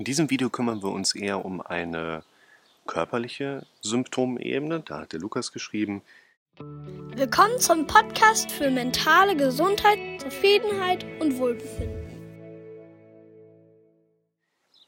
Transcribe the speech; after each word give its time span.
In 0.00 0.04
diesem 0.04 0.30
Video 0.30 0.48
kümmern 0.48 0.82
wir 0.82 0.92
uns 0.92 1.14
eher 1.14 1.44
um 1.44 1.60
eine 1.60 2.22
körperliche 2.86 3.66
Symptomebene. 3.82 4.80
Da 4.80 5.00
hat 5.00 5.12
der 5.12 5.20
Lukas 5.20 5.52
geschrieben. 5.52 6.00
Willkommen 6.56 7.58
zum 7.58 7.86
Podcast 7.86 8.50
für 8.50 8.70
mentale 8.70 9.36
Gesundheit, 9.36 9.98
Zufriedenheit 10.18 11.04
und 11.20 11.36
Wohlbefinden. 11.36 12.08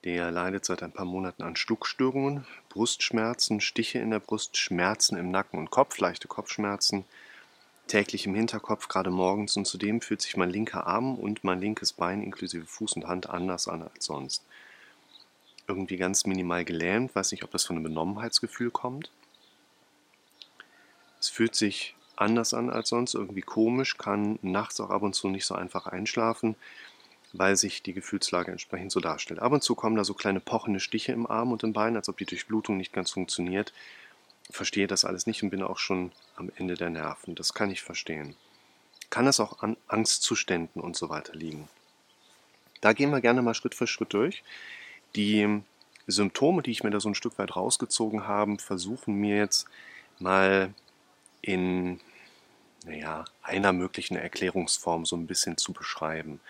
Der 0.02 0.30
leidet 0.30 0.64
seit 0.64 0.82
ein 0.82 0.92
paar 0.92 1.04
Monaten 1.04 1.42
an 1.42 1.56
Schluckstörungen, 1.56 2.46
Brustschmerzen, 2.70 3.60
Stiche 3.60 3.98
in 3.98 4.12
der 4.12 4.20
Brust, 4.20 4.56
Schmerzen 4.56 5.18
im 5.18 5.30
Nacken 5.30 5.58
und 5.58 5.70
Kopf, 5.70 5.98
leichte 5.98 6.26
Kopfschmerzen, 6.26 7.04
täglich 7.86 8.24
im 8.24 8.34
Hinterkopf, 8.34 8.88
gerade 8.88 9.10
morgens. 9.10 9.58
Und 9.58 9.66
zudem 9.66 10.00
fühlt 10.00 10.22
sich 10.22 10.38
mein 10.38 10.48
linker 10.48 10.86
Arm 10.86 11.16
und 11.16 11.44
mein 11.44 11.60
linkes 11.60 11.92
Bein 11.92 12.22
inklusive 12.22 12.64
Fuß 12.64 12.94
und 12.94 13.06
Hand 13.06 13.28
anders 13.28 13.68
an 13.68 13.82
als 13.82 14.06
sonst 14.06 14.42
irgendwie 15.72 15.96
ganz 15.96 16.26
minimal 16.26 16.64
gelähmt. 16.64 17.14
Weiß 17.14 17.32
nicht, 17.32 17.44
ob 17.44 17.50
das 17.50 17.64
von 17.64 17.76
einem 17.76 17.84
Benommenheitsgefühl 17.84 18.70
kommt. 18.70 19.10
Es 21.18 21.28
fühlt 21.28 21.54
sich 21.54 21.94
anders 22.16 22.54
an 22.54 22.70
als 22.70 22.90
sonst, 22.90 23.14
irgendwie 23.14 23.40
komisch, 23.40 23.96
kann 23.96 24.38
nachts 24.42 24.80
auch 24.80 24.90
ab 24.90 25.02
und 25.02 25.14
zu 25.14 25.28
nicht 25.28 25.46
so 25.46 25.54
einfach 25.54 25.86
einschlafen, 25.86 26.56
weil 27.32 27.56
sich 27.56 27.82
die 27.82 27.94
Gefühlslage 27.94 28.50
entsprechend 28.50 28.92
so 28.92 29.00
darstellt. 29.00 29.40
Ab 29.40 29.52
und 29.52 29.62
zu 29.62 29.74
kommen 29.74 29.96
da 29.96 30.04
so 30.04 30.14
kleine 30.14 30.40
pochende 30.40 30.80
Stiche 30.80 31.12
im 31.12 31.26
Arm 31.26 31.52
und 31.52 31.62
im 31.62 31.72
Bein, 31.72 31.96
als 31.96 32.08
ob 32.08 32.18
die 32.18 32.26
Durchblutung 32.26 32.76
nicht 32.76 32.92
ganz 32.92 33.10
funktioniert. 33.10 33.72
Verstehe 34.50 34.86
das 34.86 35.04
alles 35.04 35.26
nicht 35.26 35.42
und 35.42 35.50
bin 35.50 35.62
auch 35.62 35.78
schon 35.78 36.12
am 36.36 36.50
Ende 36.56 36.74
der 36.74 36.90
Nerven. 36.90 37.34
Das 37.34 37.54
kann 37.54 37.70
ich 37.70 37.82
verstehen. 37.82 38.36
Kann 39.08 39.26
es 39.26 39.40
auch 39.40 39.62
an 39.62 39.76
Angstzuständen 39.88 40.82
und 40.82 40.96
so 40.96 41.08
weiter 41.08 41.34
liegen? 41.34 41.68
Da 42.80 42.92
gehen 42.92 43.10
wir 43.10 43.20
gerne 43.20 43.42
mal 43.42 43.54
Schritt 43.54 43.74
für 43.74 43.86
Schritt 43.86 44.12
durch. 44.12 44.42
Die 45.14 45.62
Symptome, 46.12 46.62
die 46.62 46.70
ich 46.70 46.84
mir 46.84 46.90
da 46.90 47.00
so 47.00 47.08
ein 47.08 47.14
Stück 47.14 47.38
weit 47.38 47.56
rausgezogen 47.56 48.26
habe, 48.26 48.58
versuchen 48.58 49.14
mir 49.14 49.36
jetzt 49.36 49.66
mal 50.18 50.72
in 51.40 52.00
naja, 52.84 53.24
einer 53.42 53.72
möglichen 53.72 54.16
Erklärungsform 54.16 55.06
so 55.06 55.16
ein 55.16 55.26
bisschen 55.26 55.56
zu 55.56 55.72
beschreiben. 55.72 56.40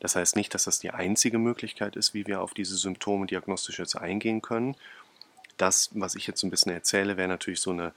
Das 0.00 0.16
heißt 0.16 0.36
nicht, 0.36 0.54
dass 0.54 0.64
das 0.64 0.78
die 0.78 0.90
einzige 0.90 1.38
Möglichkeit 1.38 1.96
ist, 1.96 2.14
wie 2.14 2.26
wir 2.26 2.40
auf 2.40 2.54
diese 2.54 2.76
Symptome 2.76 3.26
diagnostisch 3.26 3.78
jetzt 3.78 3.96
eingehen 3.96 4.42
können. 4.42 4.76
Das, 5.56 5.90
was 5.92 6.14
ich 6.14 6.26
jetzt 6.26 6.40
so 6.40 6.46
ein 6.46 6.50
bisschen 6.50 6.72
erzähle, 6.72 7.16
wäre 7.16 7.28
natürlich 7.28 7.60
so 7.60 7.70
eine 7.70 7.92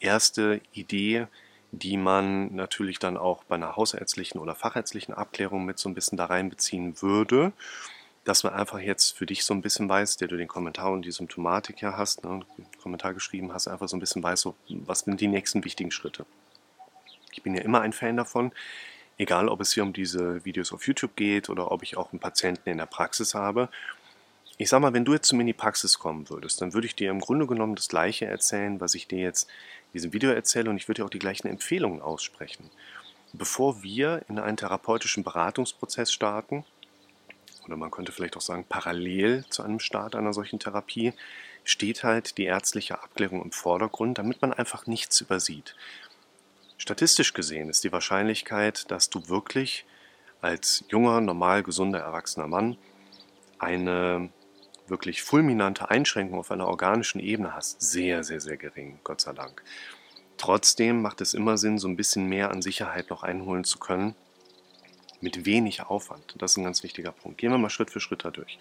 erste 0.00 0.60
Idee, 0.72 1.26
die 1.70 1.96
man 1.96 2.54
natürlich 2.54 2.98
dann 2.98 3.16
auch 3.16 3.44
bei 3.44 3.54
einer 3.54 3.76
hausärztlichen 3.76 4.40
oder 4.40 4.54
fachärztlichen 4.54 5.14
Abklärung 5.14 5.64
mit 5.64 5.78
so 5.78 5.88
ein 5.88 5.94
bisschen 5.94 6.18
da 6.18 6.26
reinbeziehen 6.26 7.00
würde 7.00 7.52
dass 8.24 8.44
man 8.44 8.52
einfach 8.52 8.78
jetzt 8.78 9.16
für 9.16 9.26
dich 9.26 9.44
so 9.44 9.52
ein 9.52 9.62
bisschen 9.62 9.88
weiß, 9.88 10.16
der 10.16 10.28
du 10.28 10.36
den 10.36 10.48
Kommentar 10.48 10.92
und 10.92 11.02
die 11.02 11.10
Symptomatik 11.10 11.82
ja 11.82 11.96
hast, 11.96 12.24
ne, 12.24 12.40
Kommentar 12.80 13.14
geschrieben 13.14 13.52
hast, 13.52 13.66
einfach 13.66 13.88
so 13.88 13.96
ein 13.96 14.00
bisschen 14.00 14.22
weiß, 14.22 14.40
so, 14.40 14.54
was 14.68 15.00
sind 15.00 15.20
die 15.20 15.28
nächsten 15.28 15.64
wichtigen 15.64 15.90
Schritte. 15.90 16.24
Ich 17.32 17.42
bin 17.42 17.54
ja 17.54 17.62
immer 17.62 17.80
ein 17.80 17.92
Fan 17.92 18.16
davon, 18.16 18.52
egal 19.18 19.48
ob 19.48 19.60
es 19.60 19.72
hier 19.72 19.82
um 19.82 19.92
diese 19.92 20.44
Videos 20.44 20.72
auf 20.72 20.86
YouTube 20.86 21.16
geht 21.16 21.48
oder 21.48 21.72
ob 21.72 21.82
ich 21.82 21.96
auch 21.96 22.12
einen 22.12 22.20
Patienten 22.20 22.68
in 22.68 22.78
der 22.78 22.86
Praxis 22.86 23.34
habe. 23.34 23.68
Ich 24.58 24.68
sag 24.68 24.80
mal, 24.80 24.92
wenn 24.92 25.04
du 25.04 25.14
jetzt 25.14 25.28
zu 25.28 25.34
mir 25.34 25.42
in 25.42 25.48
die 25.48 25.52
Praxis 25.52 25.98
kommen 25.98 26.28
würdest, 26.28 26.60
dann 26.60 26.74
würde 26.74 26.86
ich 26.86 26.94
dir 26.94 27.10
im 27.10 27.20
Grunde 27.20 27.46
genommen 27.46 27.74
das 27.74 27.88
Gleiche 27.88 28.26
erzählen, 28.26 28.80
was 28.80 28.94
ich 28.94 29.08
dir 29.08 29.18
jetzt 29.18 29.48
in 29.88 29.94
diesem 29.94 30.12
Video 30.12 30.30
erzähle 30.30 30.70
und 30.70 30.76
ich 30.76 30.86
würde 30.86 31.00
dir 31.00 31.06
auch 31.06 31.10
die 31.10 31.18
gleichen 31.18 31.48
Empfehlungen 31.48 32.00
aussprechen. 32.00 32.70
Bevor 33.32 33.82
wir 33.82 34.22
in 34.28 34.38
einen 34.38 34.58
therapeutischen 34.58 35.24
Beratungsprozess 35.24 36.12
starten, 36.12 36.64
oder 37.64 37.76
man 37.76 37.90
könnte 37.90 38.12
vielleicht 38.12 38.36
auch 38.36 38.42
sagen, 38.42 38.64
parallel 38.68 39.44
zu 39.48 39.62
einem 39.62 39.80
Start 39.80 40.14
einer 40.14 40.32
solchen 40.32 40.58
Therapie, 40.58 41.12
steht 41.64 42.02
halt 42.04 42.38
die 42.38 42.44
ärztliche 42.44 43.02
Abklärung 43.02 43.42
im 43.42 43.52
Vordergrund, 43.52 44.18
damit 44.18 44.42
man 44.42 44.52
einfach 44.52 44.86
nichts 44.86 45.20
übersieht. 45.20 45.74
Statistisch 46.76 47.32
gesehen 47.34 47.68
ist 47.68 47.84
die 47.84 47.92
Wahrscheinlichkeit, 47.92 48.90
dass 48.90 49.08
du 49.08 49.28
wirklich 49.28 49.84
als 50.40 50.84
junger, 50.88 51.20
normal 51.20 51.62
gesunder, 51.62 52.00
erwachsener 52.00 52.48
Mann 52.48 52.76
eine 53.58 54.30
wirklich 54.88 55.22
fulminante 55.22 55.90
Einschränkung 55.90 56.40
auf 56.40 56.50
einer 56.50 56.66
organischen 56.66 57.20
Ebene 57.20 57.54
hast, 57.54 57.80
sehr, 57.80 58.24
sehr, 58.24 58.40
sehr 58.40 58.56
gering, 58.56 58.98
Gott 59.04 59.20
sei 59.20 59.32
Dank. 59.32 59.62
Trotzdem 60.36 61.00
macht 61.02 61.20
es 61.20 61.34
immer 61.34 61.56
Sinn, 61.56 61.78
so 61.78 61.86
ein 61.86 61.96
bisschen 61.96 62.28
mehr 62.28 62.50
an 62.50 62.62
Sicherheit 62.62 63.10
noch 63.10 63.22
einholen 63.22 63.62
zu 63.62 63.78
können, 63.78 64.16
mit 65.22 65.46
wenig 65.46 65.82
Aufwand. 65.82 66.34
Das 66.38 66.52
ist 66.52 66.56
ein 66.58 66.64
ganz 66.64 66.82
wichtiger 66.82 67.12
Punkt. 67.12 67.38
Gehen 67.38 67.50
wir 67.50 67.58
mal 67.58 67.70
Schritt 67.70 67.90
für 67.90 68.00
Schritt 68.00 68.24
da 68.24 68.30
durch. 68.30 68.58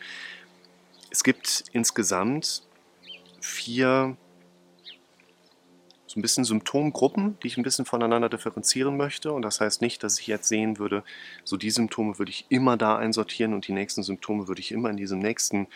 Es 1.09 1.23
gibt 1.23 1.65
insgesamt 1.73 2.63
vier 3.41 4.15
so 6.11 6.19
ein 6.19 6.21
bisschen 6.21 6.43
Symptomgruppen, 6.43 7.37
die 7.41 7.47
ich 7.47 7.57
ein 7.57 7.63
bisschen 7.63 7.85
voneinander 7.85 8.27
differenzieren 8.27 8.97
möchte. 8.97 9.31
Und 9.31 9.43
das 9.43 9.61
heißt 9.61 9.81
nicht, 9.81 10.03
dass 10.03 10.19
ich 10.19 10.27
jetzt 10.27 10.49
sehen 10.49 10.77
würde, 10.77 11.03
so 11.45 11.55
die 11.55 11.71
Symptome 11.71 12.19
würde 12.19 12.31
ich 12.31 12.45
immer 12.49 12.75
da 12.75 12.97
einsortieren 12.97 13.53
und 13.53 13.67
die 13.67 13.71
nächsten 13.71 14.03
Symptome 14.03 14.49
würde 14.49 14.59
ich 14.59 14.73
immer 14.73 14.89
in 14.89 14.97
diesem 14.97 15.19
nächsten 15.19 15.67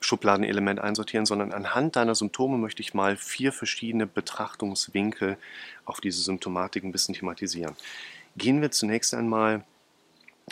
Schubladenelement 0.00 0.80
einsortieren, 0.80 1.26
sondern 1.26 1.52
anhand 1.52 1.96
deiner 1.96 2.14
Symptome 2.14 2.56
möchte 2.56 2.82
ich 2.82 2.94
mal 2.94 3.16
vier 3.16 3.52
verschiedene 3.52 4.06
Betrachtungswinkel 4.06 5.36
auf 5.84 6.00
diese 6.00 6.22
Symptomatik 6.22 6.82
ein 6.84 6.92
bisschen 6.92 7.14
thematisieren. 7.14 7.76
Gehen 8.36 8.62
wir 8.62 8.70
zunächst 8.70 9.14
einmal 9.14 9.64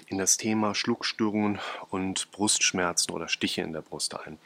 in 0.07 0.19
das 0.19 0.37
Thema 0.37 0.75
Schluckstörungen 0.75 1.59
und 1.91 2.31
Brustschmerzen 2.33 3.13
oder 3.13 3.29
Stiche 3.29 3.63
in 3.63 3.73
der 3.73 3.83
Brust 3.83 4.15
ein. 4.19 4.39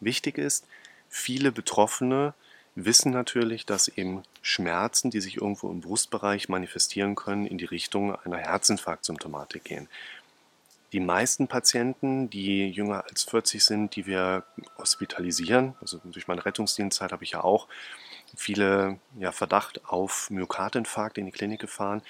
Wichtig 0.00 0.38
ist, 0.38 0.66
viele 1.08 1.52
Betroffene 1.52 2.34
wissen 2.74 3.10
natürlich, 3.10 3.66
dass 3.66 3.88
eben 3.88 4.22
Schmerzen, 4.42 5.10
die 5.10 5.20
sich 5.20 5.38
irgendwo 5.38 5.70
im 5.70 5.80
Brustbereich 5.80 6.48
manifestieren 6.48 7.14
können, 7.14 7.46
in 7.46 7.58
die 7.58 7.64
Richtung 7.64 8.14
einer 8.14 8.36
Herzinfarktsymptomatik 8.36 9.64
gehen. 9.64 9.88
Die 10.92 11.00
meisten 11.00 11.48
Patienten, 11.48 12.30
die 12.30 12.68
jünger 12.68 13.04
als 13.08 13.24
40 13.24 13.64
sind, 13.64 13.96
die 13.96 14.06
wir 14.06 14.44
hospitalisieren, 14.78 15.74
also 15.80 16.00
durch 16.04 16.28
meine 16.28 16.44
Rettungsdienstzeit 16.44 17.12
habe 17.12 17.24
ich 17.24 17.32
ja 17.32 17.42
auch 17.42 17.66
viele 18.36 18.98
ja, 19.18 19.32
Verdacht 19.32 19.84
auf 19.86 20.30
Myokardinfarkt 20.30 21.18
in 21.18 21.26
die 21.26 21.32
Klinik 21.32 21.60
gefahren, 21.60 22.02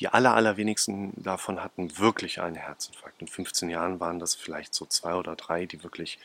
die 0.00 0.08
aller, 0.08 0.34
allerwenigsten 0.34 1.12
davon 1.16 1.62
hatten 1.62 1.98
wirklich 1.98 2.40
einen 2.40 2.56
Herzinfarkt. 2.56 3.20
In 3.20 3.28
15 3.28 3.70
Jahren 3.70 4.00
waren 4.00 4.18
das 4.18 4.34
vielleicht 4.34 4.74
so 4.74 4.86
zwei 4.86 5.14
oder 5.14 5.36
drei, 5.36 5.66
die 5.66 5.82
wirklich, 5.84 6.18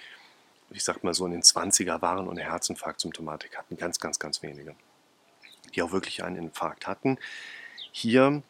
ich 0.72 0.84
sag 0.84 1.04
mal 1.04 1.14
so 1.14 1.26
in 1.26 1.32
den 1.32 1.44
20er 1.44 2.02
waren 2.02 2.28
und 2.28 2.40
eine 2.40 2.50
Herzinfarktsymptomatik 2.50 3.58
hatten. 3.58 3.78
Ganz, 3.78 4.00
ganz, 4.00 4.18
ganz 4.18 4.42
wenige. 4.42 4.76
Die 5.76 5.84
auch 5.84 5.92
wirklich 5.92 6.24
einen 6.24 6.36
Infarkt 6.36 6.88
hatten. 6.88 7.20
Hier 7.92 8.42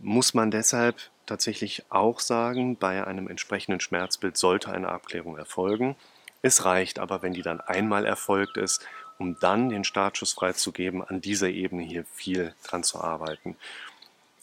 muss 0.00 0.34
man 0.34 0.50
deshalb 0.50 0.96
tatsächlich 1.26 1.84
auch 1.88 2.20
sagen, 2.20 2.76
bei 2.76 3.06
einem 3.06 3.28
entsprechenden 3.28 3.80
Schmerzbild 3.80 4.36
sollte 4.36 4.72
eine 4.72 4.88
Abklärung 4.88 5.38
erfolgen. 5.38 5.96
Es 6.42 6.64
reicht 6.64 6.98
aber, 6.98 7.22
wenn 7.22 7.32
die 7.32 7.42
dann 7.42 7.60
einmal 7.60 8.04
erfolgt 8.04 8.56
ist, 8.56 8.86
um 9.18 9.38
dann 9.40 9.68
den 9.68 9.84
Startschuss 9.84 10.32
freizugeben, 10.32 11.02
an 11.02 11.20
dieser 11.20 11.48
Ebene 11.48 11.82
hier 11.82 12.04
viel 12.04 12.54
dran 12.64 12.82
zu 12.82 13.00
arbeiten. 13.00 13.56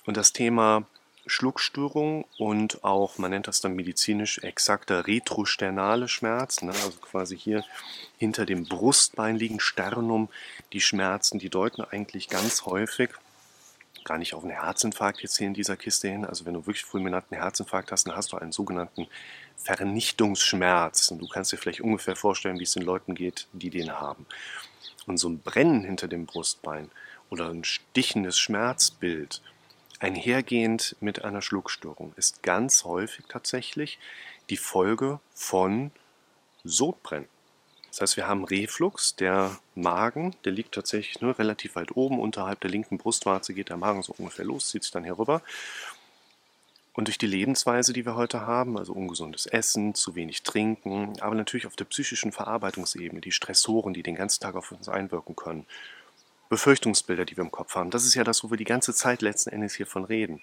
Und 0.05 0.17
das 0.17 0.33
Thema 0.33 0.85
Schluckstörung 1.25 2.25
und 2.37 2.83
auch, 2.83 3.17
man 3.17 3.31
nennt 3.31 3.47
das 3.47 3.61
dann 3.61 3.75
medizinisch 3.75 4.39
exakter 4.39 5.07
retrosternale 5.07 6.09
Schmerzen, 6.09 6.65
ne? 6.67 6.73
also 6.73 6.97
quasi 6.99 7.37
hier 7.37 7.63
hinter 8.17 8.45
dem 8.45 8.65
Brustbein 8.65 9.37
liegen 9.37 9.61
Sternum, 9.61 10.27
die 10.73 10.81
Schmerzen, 10.81 11.39
die 11.39 11.49
deuten 11.49 11.81
eigentlich 11.81 12.27
ganz 12.27 12.65
häufig 12.65 13.11
gar 14.03 14.17
nicht 14.17 14.33
auf 14.33 14.43
einen 14.43 14.51
Herzinfarkt 14.51 15.21
jetzt 15.21 15.37
hier 15.37 15.47
in 15.47 15.53
dieser 15.53 15.77
Kiste 15.77 16.09
hin. 16.09 16.25
Also 16.25 16.45
wenn 16.45 16.53
du 16.53 16.65
wirklich 16.65 16.83
fulminanten 16.83 17.37
Herzinfarkt 17.37 17.91
hast, 17.91 18.05
dann 18.05 18.15
hast 18.15 18.31
du 18.31 18.37
einen 18.37 18.51
sogenannten 18.51 19.07
Vernichtungsschmerz. 19.55 21.11
Und 21.11 21.19
du 21.19 21.27
kannst 21.27 21.51
dir 21.51 21.57
vielleicht 21.57 21.81
ungefähr 21.81 22.15
vorstellen, 22.15 22.59
wie 22.59 22.63
es 22.63 22.73
den 22.73 22.83
Leuten 22.83 23.15
geht, 23.15 23.47
die 23.53 23.69
den 23.69 23.91
haben. 23.91 24.25
Und 25.05 25.17
so 25.17 25.29
ein 25.29 25.39
Brennen 25.39 25.83
hinter 25.83 26.07
dem 26.07 26.25
Brustbein 26.25 26.91
oder 27.29 27.49
ein 27.49 27.63
stichendes 27.63 28.37
Schmerzbild 28.37 29.41
Einhergehend 30.03 30.97
mit 30.99 31.23
einer 31.23 31.41
Schluckstörung 31.41 32.11
ist 32.17 32.43
ganz 32.43 32.83
häufig 32.83 33.23
tatsächlich 33.29 33.99
die 34.49 34.57
Folge 34.57 35.21
von 35.33 35.91
Sodbrennen. 36.65 37.29
Das 37.87 38.01
heißt, 38.01 38.17
wir 38.17 38.27
haben 38.27 38.43
Reflux, 38.43 39.15
der 39.15 39.57
Magen, 39.75 40.35
der 40.43 40.51
liegt 40.51 40.75
tatsächlich 40.75 41.21
nur 41.21 41.39
relativ 41.39 41.77
weit 41.77 41.95
oben, 41.95 42.19
unterhalb 42.19 42.59
der 42.59 42.69
linken 42.69 42.97
Brustwarze 42.97 43.53
geht 43.53 43.69
der 43.69 43.77
Magen 43.77 44.03
so 44.03 44.13
ungefähr 44.17 44.43
los, 44.43 44.67
zieht 44.67 44.83
sich 44.83 44.91
dann 44.91 45.05
herüber. 45.05 45.41
Und 46.91 47.07
durch 47.07 47.17
die 47.17 47.25
Lebensweise, 47.25 47.93
die 47.93 48.05
wir 48.05 48.15
heute 48.15 48.41
haben, 48.41 48.77
also 48.77 48.91
ungesundes 48.91 49.45
Essen, 49.45 49.95
zu 49.95 50.15
wenig 50.15 50.43
Trinken, 50.43 51.17
aber 51.21 51.35
natürlich 51.35 51.65
auf 51.65 51.77
der 51.77 51.85
psychischen 51.85 52.33
Verarbeitungsebene, 52.33 53.21
die 53.21 53.31
Stressoren, 53.31 53.93
die 53.93 54.03
den 54.03 54.15
ganzen 54.15 54.41
Tag 54.41 54.55
auf 54.55 54.73
uns 54.73 54.89
einwirken 54.89 55.37
können, 55.37 55.65
Befürchtungsbilder, 56.53 57.25
die 57.25 57.35
wir 57.35 57.43
im 57.43 57.51
Kopf 57.51 57.75
haben. 57.75 57.89
Das 57.89 58.05
ist 58.05 58.13
ja 58.13 58.23
das, 58.23 58.43
wo 58.43 58.51
wir 58.51 58.57
die 58.57 58.63
ganze 58.63 58.93
Zeit 58.93 59.23
letzten 59.23 59.49
Endes 59.49 59.73
hiervon 59.73 60.05
reden. 60.05 60.39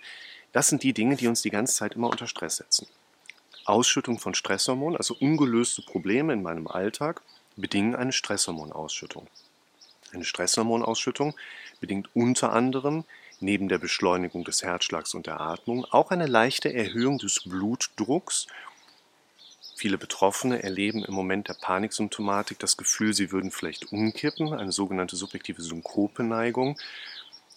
Das 0.52 0.68
sind 0.68 0.82
die 0.82 0.92
Dinge, 0.92 1.14
die 1.14 1.28
uns 1.28 1.42
die 1.42 1.50
ganze 1.50 1.74
Zeit 1.74 1.94
immer 1.94 2.10
unter 2.10 2.26
Stress 2.26 2.56
setzen. 2.56 2.88
Ausschüttung 3.64 4.18
von 4.18 4.34
Stresshormonen, 4.34 4.96
also 4.96 5.14
ungelöste 5.20 5.82
Probleme 5.82 6.32
in 6.32 6.42
meinem 6.42 6.66
Alltag, 6.66 7.22
bedingen 7.56 7.94
eine 7.94 8.12
Stresshormonausschüttung. 8.12 9.28
Eine 10.12 10.24
Stresshormonausschüttung 10.24 11.36
bedingt 11.80 12.08
unter 12.14 12.52
anderem 12.52 13.04
neben 13.38 13.68
der 13.68 13.78
Beschleunigung 13.78 14.42
des 14.44 14.64
Herzschlags 14.64 15.14
und 15.14 15.26
der 15.26 15.40
Atmung 15.40 15.84
auch 15.84 16.10
eine 16.10 16.26
leichte 16.26 16.74
Erhöhung 16.74 17.18
des 17.18 17.42
Blutdrucks. 17.44 18.48
Viele 19.80 19.96
Betroffene 19.96 20.62
erleben 20.62 21.06
im 21.06 21.14
Moment 21.14 21.48
der 21.48 21.54
Paniksymptomatik 21.54 22.58
das 22.58 22.76
Gefühl, 22.76 23.14
sie 23.14 23.32
würden 23.32 23.50
vielleicht 23.50 23.92
umkippen, 23.92 24.52
eine 24.52 24.72
sogenannte 24.72 25.16
subjektive 25.16 25.62
Synkopeneigung. 25.62 26.78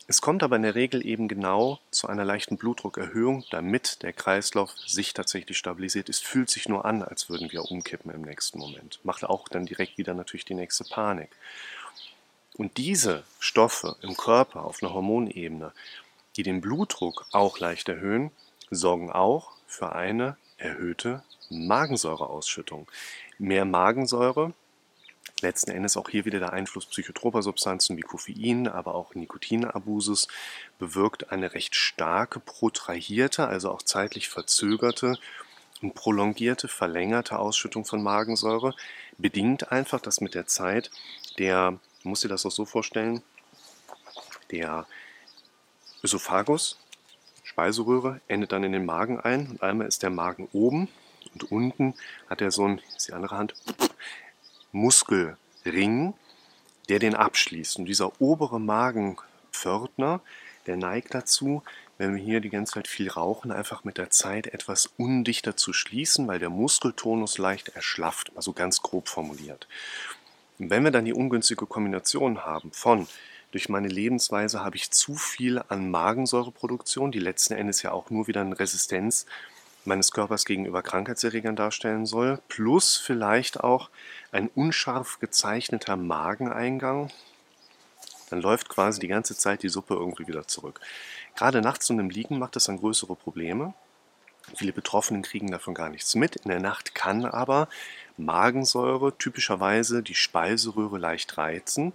Es 0.08 0.22
kommt 0.22 0.42
aber 0.42 0.56
in 0.56 0.62
der 0.62 0.74
Regel 0.74 1.06
eben 1.06 1.28
genau 1.28 1.81
zu 1.92 2.08
einer 2.08 2.24
leichten 2.24 2.56
Blutdruckerhöhung, 2.56 3.44
damit 3.52 4.04
der 4.04 4.14
Kreislauf 4.14 4.72
sich 4.88 5.14
tatsächlich 5.14 5.58
stabilisiert. 5.58 6.08
Es 6.08 6.20
fühlt 6.20 6.50
sich 6.50 6.70
nur 6.70 6.86
an, 6.86 7.04
als 7.04 7.28
würden 7.28 7.52
wir 7.52 7.70
umkippen 7.70 8.10
im 8.10 8.22
nächsten 8.22 8.58
Moment. 8.58 9.02
Macht 9.04 9.26
auch 9.26 9.50
dann 9.50 9.66
direkt 9.66 9.98
wieder 9.98 10.14
natürlich 10.14 10.46
die 10.46 10.54
nächste 10.54 10.86
Panik. 10.86 11.30
Und 12.56 12.78
diese 12.78 13.24
Stoffe 13.38 13.98
im 14.02 14.16
Körper 14.16 14.64
auf 14.64 14.81
einer 14.81 14.94
Hormonebene, 14.94 15.74
die 16.38 16.44
den 16.44 16.62
Blutdruck 16.62 17.26
auch 17.34 17.60
leicht 17.60 17.90
erhöhen, 17.90 18.31
sorgen 18.72 19.12
auch 19.12 19.52
für 19.68 19.94
eine 19.94 20.38
erhöhte 20.58 21.24
Magensäureausschüttung. 21.50 22.88
Mehr 23.38 23.66
Magensäure 23.66 24.54
letzten 25.44 25.72
Endes 25.72 25.98
auch 25.98 26.10
hier 26.10 26.26
wieder 26.26 26.40
der 26.40 26.54
Einfluss 26.54 26.88
psychotroper 26.88 27.44
Substanzen 27.44 27.98
wie 27.98 28.02
Koffein, 28.02 28.68
aber 28.68 28.96
auch 28.96 29.14
Nikotinabusus 29.14 30.28
bewirkt 30.80 31.32
eine 31.32 31.54
recht 31.54 31.76
starke, 31.76 32.40
protrahierte, 32.40 33.48
also 33.48 33.70
auch 33.70 33.84
zeitlich 33.84 34.30
verzögerte 34.30 35.20
und 35.82 35.94
prolongierte, 35.94 36.68
verlängerte 36.68 37.38
Ausschüttung 37.38 37.86
von 37.86 38.02
Magensäure, 38.02 38.74
bedingt 39.18 39.72
einfach, 39.72 40.00
dass 40.00 40.22
mit 40.22 40.34
der 40.34 40.48
Zeit 40.48 40.90
der, 41.38 41.78
muss 42.04 42.22
dir 42.22 42.30
das 42.30 42.46
auch 42.46 42.52
so 42.52 42.66
vorstellen, 42.66 43.22
der 44.50 44.88
Ösophagus, 46.04 46.78
Speiseröhre, 47.54 48.20
endet 48.28 48.52
dann 48.52 48.64
in 48.64 48.72
den 48.72 48.84
Magen 48.84 49.20
ein 49.20 49.48
und 49.48 49.62
einmal 49.62 49.88
ist 49.88 50.02
der 50.02 50.10
Magen 50.10 50.50
oben 50.54 50.88
und 51.34 51.52
unten 51.52 51.94
hat 52.28 52.42
er 52.42 52.50
so 52.50 52.68
ein, 52.68 52.82
ist 52.98 53.10
die 53.10 53.14
andere 53.14 53.38
Hand, 53.38 53.54
Muskelring, 54.72 56.16
der 56.90 56.98
den 56.98 57.14
abschließt. 57.14 57.78
Und 57.78 57.86
dieser 57.86 58.20
obere 58.20 58.60
Magenpförtner, 58.60 60.22
der 60.66 60.78
neigt 60.78 61.14
dazu, 61.14 61.62
wenn 62.00 62.16
wir 62.16 62.24
hier 62.24 62.40
die 62.40 62.50
ganze 62.50 62.74
Zeit 62.74 62.88
viel 62.88 63.08
rauchen, 63.10 63.52
einfach 63.52 63.84
mit 63.84 64.00
der 64.00 64.10
Zeit 64.10 64.48
etwas 64.48 64.88
undichter 64.98 65.56
zu 65.56 65.74
schließen, 65.74 66.28
weil 66.28 66.40
der 66.40 66.50
Muskeltonus 66.50 67.38
leicht 67.38 67.70
erschlafft, 67.70 68.32
also 68.36 68.54
ganz 68.54 68.82
grob 68.82 69.10
formuliert. 69.10 69.68
Und 70.58 70.72
wenn 70.72 70.84
wir 70.84 70.92
dann 70.92 71.06
die 71.06 71.14
ungünstige 71.14 71.68
Kombination 71.68 72.46
haben 72.46 72.72
von 72.72 73.08
durch 73.54 73.70
meine 73.70 73.88
Lebensweise 73.88 74.64
habe 74.64 74.78
ich 74.78 74.90
zu 74.90 75.14
viel 75.14 75.62
an 75.70 75.92
Magensäureproduktion, 75.92 77.12
die 77.12 77.20
letzten 77.20 77.54
Endes 77.54 77.84
ja 77.84 77.92
auch 77.92 78.10
nur 78.10 78.26
wieder 78.26 78.42
eine 78.42 78.60
Resistenz 78.60 79.28
meines 79.86 80.12
Körpers 80.12 80.46
gegenüber 80.46 80.82
Krankheitserregern 80.82 81.56
darstellen 81.56 82.08
soll, 82.08 82.40
plus 82.48 82.98
vielleicht 82.98 83.60
auch 83.60 83.92
ein 84.32 84.48
unscharf 84.48 85.20
gezeichneter 85.20 85.96
Mageneingang, 85.96 87.12
dann 88.32 88.42
läuft 88.42 88.70
quasi 88.70 89.00
die 89.00 89.08
ganze 89.08 89.38
Zeit 89.38 89.62
die 89.62 89.70
Suppe 89.70 89.94
irgendwie 89.94 90.28
wieder 90.28 90.48
zurück. 90.48 90.80
Gerade 91.36 91.62
nachts 91.62 91.92
und 91.92 92.00
im 92.00 92.10
Liegen 92.10 92.40
macht 92.40 92.56
das 92.56 92.64
dann 92.64 92.80
größere 92.80 93.16
Probleme. 93.16 93.76
Viele 94.56 94.74
Betroffenen 94.74 95.22
kriegen 95.22 95.52
davon 95.52 95.76
gar 95.76 95.90
nichts 95.90 96.16
mit. 96.16 96.38
In 96.38 96.50
der 96.50 96.60
Nacht 96.60 96.96
kann 96.96 97.26
aber 97.26 97.70
Magensäure 98.18 99.16
typischerweise 99.16 100.02
die 100.02 100.16
Speiseröhre 100.16 100.98
leicht 100.98 101.38
reizen. 101.38 101.94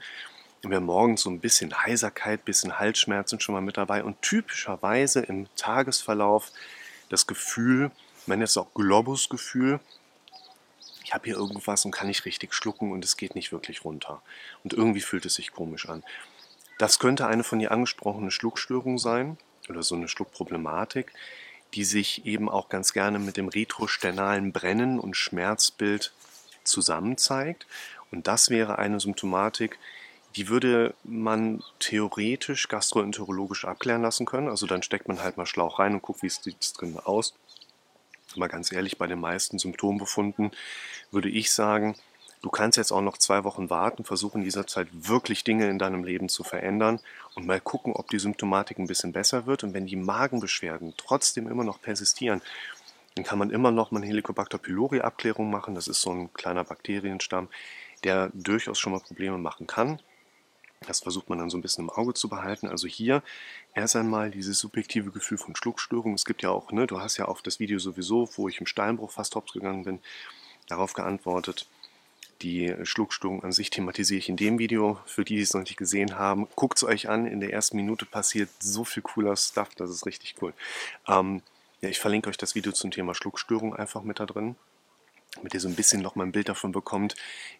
Wir 0.62 0.80
morgens 0.80 1.22
so 1.22 1.30
ein 1.30 1.40
bisschen 1.40 1.84
Heiserkeit, 1.84 2.44
bisschen 2.44 2.78
Halsschmerzen 2.78 3.38
schon 3.38 3.54
mal 3.54 3.60
mit 3.60 3.76
dabei 3.76 4.02
und 4.02 4.20
typischerweise 4.22 5.20
im 5.20 5.46
Tagesverlauf 5.56 6.50
das 7.10 7.26
Gefühl, 7.26 7.90
man 8.26 8.40
jetzt 8.40 8.56
auch 8.56 8.74
Globusgefühl, 8.74 9.80
ich 11.04 11.14
habe 11.14 11.24
hier 11.24 11.36
irgendwas 11.36 11.84
und 11.84 11.92
kann 11.92 12.08
nicht 12.08 12.26
richtig 12.26 12.52
schlucken 12.52 12.92
und 12.92 13.02
es 13.02 13.16
geht 13.16 13.34
nicht 13.34 13.50
wirklich 13.50 13.84
runter. 13.84 14.20
Und 14.62 14.74
irgendwie 14.74 15.00
fühlt 15.00 15.24
es 15.24 15.36
sich 15.36 15.52
komisch 15.52 15.88
an. 15.88 16.02
Das 16.76 16.98
könnte 16.98 17.26
eine 17.26 17.44
von 17.44 17.60
dir 17.60 17.72
angesprochene 17.72 18.30
Schluckstörung 18.30 18.98
sein 18.98 19.38
oder 19.70 19.82
so 19.82 19.94
eine 19.94 20.08
Schluckproblematik, 20.08 21.12
die 21.72 21.84
sich 21.84 22.26
eben 22.26 22.50
auch 22.50 22.68
ganz 22.68 22.92
gerne 22.92 23.18
mit 23.18 23.36
dem 23.36 23.48
retrosternalen 23.48 24.52
Brennen 24.52 24.98
und 24.98 25.16
Schmerzbild 25.16 26.12
zusammen 26.64 27.16
zeigt. 27.16 27.66
Und 28.10 28.26
das 28.26 28.50
wäre 28.50 28.78
eine 28.78 29.00
Symptomatik, 29.00 29.78
die 30.38 30.48
würde 30.48 30.94
man 31.02 31.64
theoretisch 31.80 32.68
gastroenterologisch 32.68 33.64
abklären 33.64 34.02
lassen 34.02 34.24
können. 34.24 34.48
Also 34.48 34.68
dann 34.68 34.84
steckt 34.84 35.08
man 35.08 35.20
halt 35.20 35.36
mal 35.36 35.46
Schlauch 35.46 35.80
rein 35.80 35.94
und 35.94 36.02
guckt, 36.02 36.22
wie 36.22 36.28
sieht 36.28 36.58
es 36.60 36.72
drin 36.74 36.96
aus. 36.96 37.34
Mal 38.36 38.46
ganz 38.46 38.70
ehrlich, 38.70 38.98
bei 38.98 39.08
den 39.08 39.18
meisten 39.18 39.58
Symptombefunden 39.58 40.52
würde 41.10 41.28
ich 41.28 41.50
sagen, 41.50 41.96
du 42.40 42.50
kannst 42.50 42.78
jetzt 42.78 42.92
auch 42.92 43.00
noch 43.00 43.18
zwei 43.18 43.42
Wochen 43.42 43.68
warten, 43.68 44.04
versuchen 44.04 44.38
in 44.38 44.44
dieser 44.44 44.64
Zeit 44.68 44.86
wirklich 44.92 45.42
Dinge 45.42 45.68
in 45.68 45.80
deinem 45.80 46.04
Leben 46.04 46.28
zu 46.28 46.44
verändern 46.44 47.00
und 47.34 47.44
mal 47.44 47.60
gucken, 47.60 47.94
ob 47.94 48.08
die 48.08 48.20
Symptomatik 48.20 48.78
ein 48.78 48.86
bisschen 48.86 49.12
besser 49.12 49.46
wird. 49.46 49.64
Und 49.64 49.74
wenn 49.74 49.86
die 49.86 49.96
Magenbeschwerden 49.96 50.94
trotzdem 50.96 51.48
immer 51.48 51.64
noch 51.64 51.82
persistieren, 51.82 52.42
dann 53.16 53.24
kann 53.24 53.40
man 53.40 53.50
immer 53.50 53.72
noch 53.72 53.90
mal 53.90 53.98
eine 53.98 54.06
Helicobacter 54.06 54.58
pylori 54.58 55.00
Abklärung 55.00 55.50
machen. 55.50 55.74
Das 55.74 55.88
ist 55.88 56.00
so 56.00 56.12
ein 56.12 56.32
kleiner 56.32 56.62
Bakterienstamm, 56.62 57.48
der 58.04 58.30
durchaus 58.34 58.78
schon 58.78 58.92
mal 58.92 59.00
Probleme 59.00 59.36
machen 59.36 59.66
kann. 59.66 59.98
Das 60.86 61.00
versucht 61.00 61.28
man 61.28 61.38
dann 61.38 61.50
so 61.50 61.58
ein 61.58 61.62
bisschen 61.62 61.84
im 61.84 61.90
Auge 61.90 62.14
zu 62.14 62.28
behalten. 62.28 62.68
Also 62.68 62.86
hier 62.86 63.22
erst 63.74 63.96
einmal 63.96 64.30
dieses 64.30 64.58
subjektive 64.58 65.10
Gefühl 65.10 65.38
von 65.38 65.56
Schluckstörung. 65.56 66.14
Es 66.14 66.24
gibt 66.24 66.42
ja 66.42 66.50
auch, 66.50 66.70
ne, 66.72 66.86
du 66.86 67.00
hast 67.00 67.16
ja 67.16 67.26
auf 67.26 67.42
das 67.42 67.58
Video 67.58 67.78
sowieso, 67.78 68.28
wo 68.36 68.48
ich 68.48 68.60
im 68.60 68.66
Steinbruch 68.66 69.10
fast 69.10 69.34
hops 69.34 69.52
gegangen 69.52 69.84
bin, 69.84 70.00
darauf 70.68 70.92
geantwortet. 70.92 71.66
Die 72.42 72.72
Schluckstörung 72.84 73.42
an 73.42 73.50
sich 73.50 73.70
thematisiere 73.70 74.18
ich 74.18 74.28
in 74.28 74.36
dem 74.36 74.60
Video. 74.60 75.00
Für 75.06 75.24
die, 75.24 75.36
die 75.36 75.42
es 75.42 75.54
noch 75.54 75.62
nicht 75.62 75.76
gesehen 75.76 76.16
haben, 76.16 76.46
guckt 76.54 76.78
es 76.78 76.84
euch 76.84 77.08
an. 77.08 77.26
In 77.26 77.40
der 77.40 77.52
ersten 77.52 77.76
Minute 77.76 78.06
passiert 78.06 78.48
so 78.60 78.84
viel 78.84 79.02
cooler 79.02 79.36
Stuff, 79.36 79.70
das 79.74 79.90
ist 79.90 80.06
richtig 80.06 80.36
cool. 80.40 80.54
Ähm, 81.08 81.42
ja, 81.80 81.88
ich 81.88 81.98
verlinke 81.98 82.30
euch 82.30 82.36
das 82.36 82.54
Video 82.54 82.70
zum 82.70 82.92
Thema 82.92 83.14
Schluckstörung 83.14 83.74
einfach 83.74 84.02
mit 84.02 84.20
da 84.20 84.26
drin 84.26 84.54
damit 85.34 85.54
ihr 85.54 85.60
so 85.60 85.68
ein 85.68 85.74
bisschen 85.74 86.02
noch 86.02 86.14
mal 86.14 86.24
ein 86.24 86.32
Bild 86.32 86.48
davon 86.48 86.72
bekommt, 86.72 87.14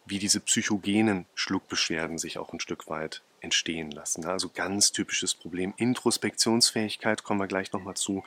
wie 0.07 0.19
diese 0.19 0.41
psychogenen 0.41 1.27
Schluckbeschwerden 1.35 2.19
sich 2.19 2.39
auch 2.39 2.53
ein 2.53 2.61
Stück 2.61 2.89
weit 2.89 3.23
entstehen 3.41 3.91
lassen. 3.91 4.25
Also 4.25 4.49
ganz 4.49 4.93
typisches 4.93 5.35
Problem. 5.35 5.75
Introspektionsfähigkeit 5.77 7.23
kommen 7.23 7.41
wir 7.41 7.47
gleich 7.47 7.73
noch 7.73 7.83
mal 7.83 7.95
zu, 7.95 8.25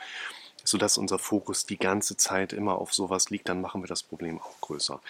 sodass 0.64 0.98
unser 0.98 1.20
Fokus 1.20 1.66
die 1.66 1.78
ganze 1.78 2.18
Zeit 2.18 2.54
immer 2.54 2.76
auf 2.76 2.94
sowas 2.94 3.30
liegt, 3.30 3.50
dann 3.50 3.62
machen 3.62 3.84
wir 3.84 3.88
das 3.88 4.04
Problem 4.04 4.40
auch 4.40 4.62
größer. 4.62 5.02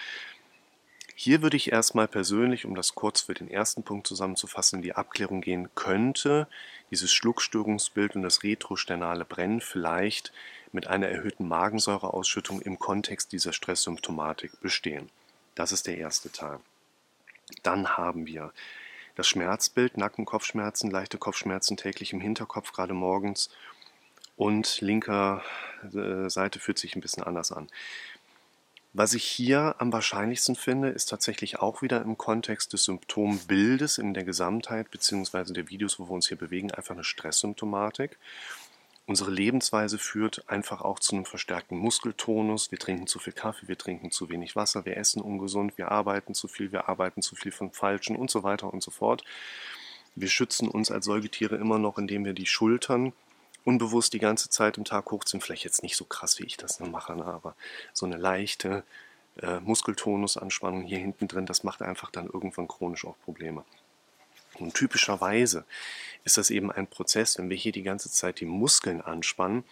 Hier 1.14 1.42
würde 1.42 1.56
ich 1.56 1.70
erstmal 1.70 2.08
persönlich, 2.08 2.64
um 2.64 2.74
das 2.74 2.94
kurz 2.94 3.20
für 3.20 3.34
den 3.34 3.48
ersten 3.48 3.82
Punkt 3.82 4.06
zusammenzufassen, 4.06 4.78
in 4.78 4.82
die 4.82 4.94
Abklärung 4.94 5.40
gehen 5.40 5.68
könnte, 5.74 6.48
dieses 6.90 7.12
Schluckstörungsbild 7.12 8.16
und 8.16 8.22
das 8.22 8.42
retrosternale 8.42 9.24
Brennen 9.24 9.60
vielleicht 9.60 10.32
mit 10.72 10.86
einer 10.86 11.08
erhöhten 11.08 11.46
Magensäureausschüttung 11.48 12.60
im 12.60 12.78
Kontext 12.78 13.32
dieser 13.32 13.52
Stresssymptomatik 13.52 14.60
bestehen. 14.60 15.10
Das 15.54 15.72
ist 15.72 15.86
der 15.86 15.98
erste 15.98 16.32
Teil. 16.32 16.60
Dann 17.62 17.96
haben 17.96 18.26
wir 18.26 18.52
das 19.14 19.28
Schmerzbild, 19.28 19.98
Nacken, 19.98 20.24
Kopfschmerzen, 20.24 20.90
leichte 20.90 21.18
Kopfschmerzen 21.18 21.76
täglich 21.76 22.12
im 22.12 22.20
Hinterkopf, 22.20 22.72
gerade 22.72 22.94
morgens. 22.94 23.50
Und 24.36 24.80
linker 24.80 25.42
äh, 25.92 26.30
Seite 26.30 26.58
fühlt 26.58 26.78
sich 26.78 26.96
ein 26.96 27.02
bisschen 27.02 27.22
anders 27.22 27.52
an. 27.52 27.68
Was 28.94 29.14
ich 29.14 29.24
hier 29.24 29.76
am 29.78 29.90
wahrscheinlichsten 29.92 30.54
finde, 30.54 30.90
ist 30.90 31.06
tatsächlich 31.06 31.58
auch 31.60 31.80
wieder 31.80 32.02
im 32.02 32.18
Kontext 32.18 32.74
des 32.74 32.84
Symptombildes 32.84 33.96
in 33.96 34.12
der 34.12 34.24
Gesamtheit, 34.24 34.90
beziehungsweise 34.90 35.54
der 35.54 35.70
Videos, 35.70 35.98
wo 35.98 36.08
wir 36.08 36.12
uns 36.12 36.28
hier 36.28 36.36
bewegen, 36.36 36.70
einfach 36.70 36.94
eine 36.94 37.04
Stresssymptomatik. 37.04 38.18
Unsere 39.12 39.30
Lebensweise 39.30 39.98
führt 39.98 40.48
einfach 40.48 40.80
auch 40.80 40.98
zu 40.98 41.14
einem 41.14 41.26
verstärkten 41.26 41.76
Muskeltonus. 41.76 42.70
Wir 42.70 42.78
trinken 42.78 43.06
zu 43.06 43.18
viel 43.18 43.34
Kaffee, 43.34 43.68
wir 43.68 43.76
trinken 43.76 44.10
zu 44.10 44.30
wenig 44.30 44.56
Wasser, 44.56 44.86
wir 44.86 44.96
essen 44.96 45.20
ungesund, 45.20 45.76
wir 45.76 45.90
arbeiten 45.90 46.32
zu 46.32 46.48
viel, 46.48 46.72
wir 46.72 46.88
arbeiten 46.88 47.20
zu 47.20 47.36
viel 47.36 47.52
von 47.52 47.72
Falschen 47.72 48.16
und 48.16 48.30
so 48.30 48.42
weiter 48.42 48.72
und 48.72 48.82
so 48.82 48.90
fort. 48.90 49.22
Wir 50.14 50.28
schützen 50.28 50.66
uns 50.66 50.90
als 50.90 51.04
Säugetiere 51.04 51.56
immer 51.56 51.78
noch, 51.78 51.98
indem 51.98 52.24
wir 52.24 52.32
die 52.32 52.46
Schultern 52.46 53.12
unbewusst 53.66 54.14
die 54.14 54.18
ganze 54.18 54.48
Zeit 54.48 54.78
im 54.78 54.86
Tag 54.86 55.10
hochziehen. 55.10 55.42
Vielleicht 55.42 55.64
jetzt 55.64 55.82
nicht 55.82 55.96
so 55.96 56.06
krass, 56.06 56.38
wie 56.38 56.46
ich 56.46 56.56
das 56.56 56.80
mache, 56.80 57.14
ne, 57.14 57.26
aber 57.26 57.54
so 57.92 58.06
eine 58.06 58.16
leichte 58.16 58.82
äh, 59.42 59.60
Muskeltonusanspannung 59.60 60.84
hier 60.84 60.96
hinten 60.96 61.28
drin, 61.28 61.44
das 61.44 61.64
macht 61.64 61.82
einfach 61.82 62.10
dann 62.10 62.30
irgendwann 62.32 62.66
chronisch 62.66 63.04
auch 63.04 63.16
Probleme. 63.26 63.62
Und 64.58 64.74
typischerweise 64.74 65.64
ist 66.24 66.36
das 66.36 66.50
eben 66.50 66.70
ein 66.70 66.86
Prozess, 66.86 67.38
wenn 67.38 67.50
wir 67.50 67.56
hier 67.56 67.72
die 67.72 67.82
ganze 67.82 68.10
Zeit 68.10 68.40
die 68.40 68.46
Muskeln 68.46 69.00
anspannen, 69.00 69.64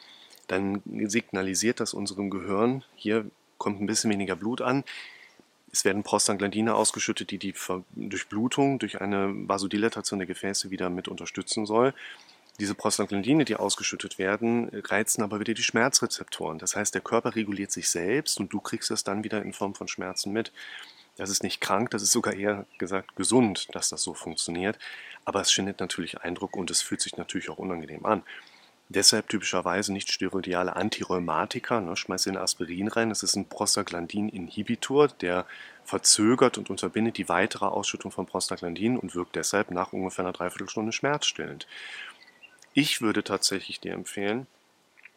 dann 0.49 0.82
signalisiert 1.08 1.80
das 1.80 1.94
unserem 1.94 2.28
Gehirn, 2.28 2.84
hier 2.96 3.30
kommt 3.58 3.80
ein 3.80 3.87
bisschen 3.87 4.10
weniger 4.10 4.34
Blut 4.34 4.60
an. 4.60 4.84
Es 5.70 5.84
werden 5.84 6.02
Prostaglandine 6.02 6.75
ausgeschüttet, 6.75 7.30
die 7.30 7.38
die 7.38 7.54
Durchblutung 7.94 8.80
durch 8.80 9.00
eine 9.00 9.32
Vasodilatation 9.32 10.18
der 10.18 10.26
Gefäße 10.26 10.70
wieder 10.70 10.90
mit 10.90 11.06
unterstützen 11.06 11.66
soll. 11.66 11.94
Diese 12.58 12.75
Prostaglandine, 12.75 13.44
die 13.44 13.54
ausgeschüttet 13.56 14.18
werden, 14.18 14.68
reizen 14.72 15.22
aber 15.22 15.38
wieder 15.38 15.54
die 15.54 15.62
Schmerzrezeptoren. 15.62 16.58
Das 16.58 16.75
heißt, 16.75 16.94
der 16.94 17.00
Körper 17.00 17.37
reguliert 17.37 17.70
sich 17.70 17.88
selbst 17.88 18.40
und 18.40 18.52
du 18.52 18.60
kriegst 18.60 18.90
es 18.90 19.04
dann 19.04 19.22
wieder 19.22 19.42
in 19.42 19.52
Form 19.52 19.75
von 19.75 19.87
Schmerzen 19.87 20.32
mit. 20.32 20.52
Das 21.20 21.28
ist 21.28 21.42
nicht 21.42 21.60
krank, 21.60 21.90
das 21.90 22.00
ist 22.00 22.12
sogar 22.12 22.32
eher 22.32 22.64
gesagt 22.78 23.14
gesund, 23.14 23.68
dass 23.74 23.90
das 23.90 24.02
so 24.02 24.14
funktioniert. 24.14 24.78
Aber 25.26 25.42
es 25.42 25.52
schindet 25.52 25.78
natürlich 25.78 26.22
Eindruck 26.22 26.56
und 26.56 26.70
es 26.70 26.80
fühlt 26.80 27.02
sich 27.02 27.18
natürlich 27.18 27.50
auch 27.50 27.58
unangenehm 27.58 28.06
an. 28.06 28.22
Deshalb 28.88 29.28
typischerweise 29.28 29.92
nicht 29.92 30.10
steroidiale 30.10 30.74
Antirheumatika. 30.76 31.82
Ne? 31.82 31.94
Schmeiß 31.94 32.24
in 32.24 32.38
Aspirin 32.38 32.88
rein. 32.88 33.10
Das 33.10 33.22
ist 33.22 33.36
ein 33.36 33.44
Prostaglandin-Inhibitor, 33.44 35.08
der 35.08 35.44
verzögert 35.84 36.56
und 36.56 36.70
unterbindet 36.70 37.18
die 37.18 37.28
weitere 37.28 37.66
Ausschüttung 37.66 38.10
von 38.10 38.24
Prostaglandin 38.24 38.96
und 38.96 39.14
wirkt 39.14 39.36
deshalb 39.36 39.72
nach 39.72 39.92
ungefähr 39.92 40.24
einer 40.24 40.32
Dreiviertelstunde 40.32 40.90
schmerzstillend. 40.90 41.66
Ich 42.72 43.02
würde 43.02 43.22
tatsächlich 43.22 43.78
dir 43.78 43.92
empfehlen, 43.92 44.46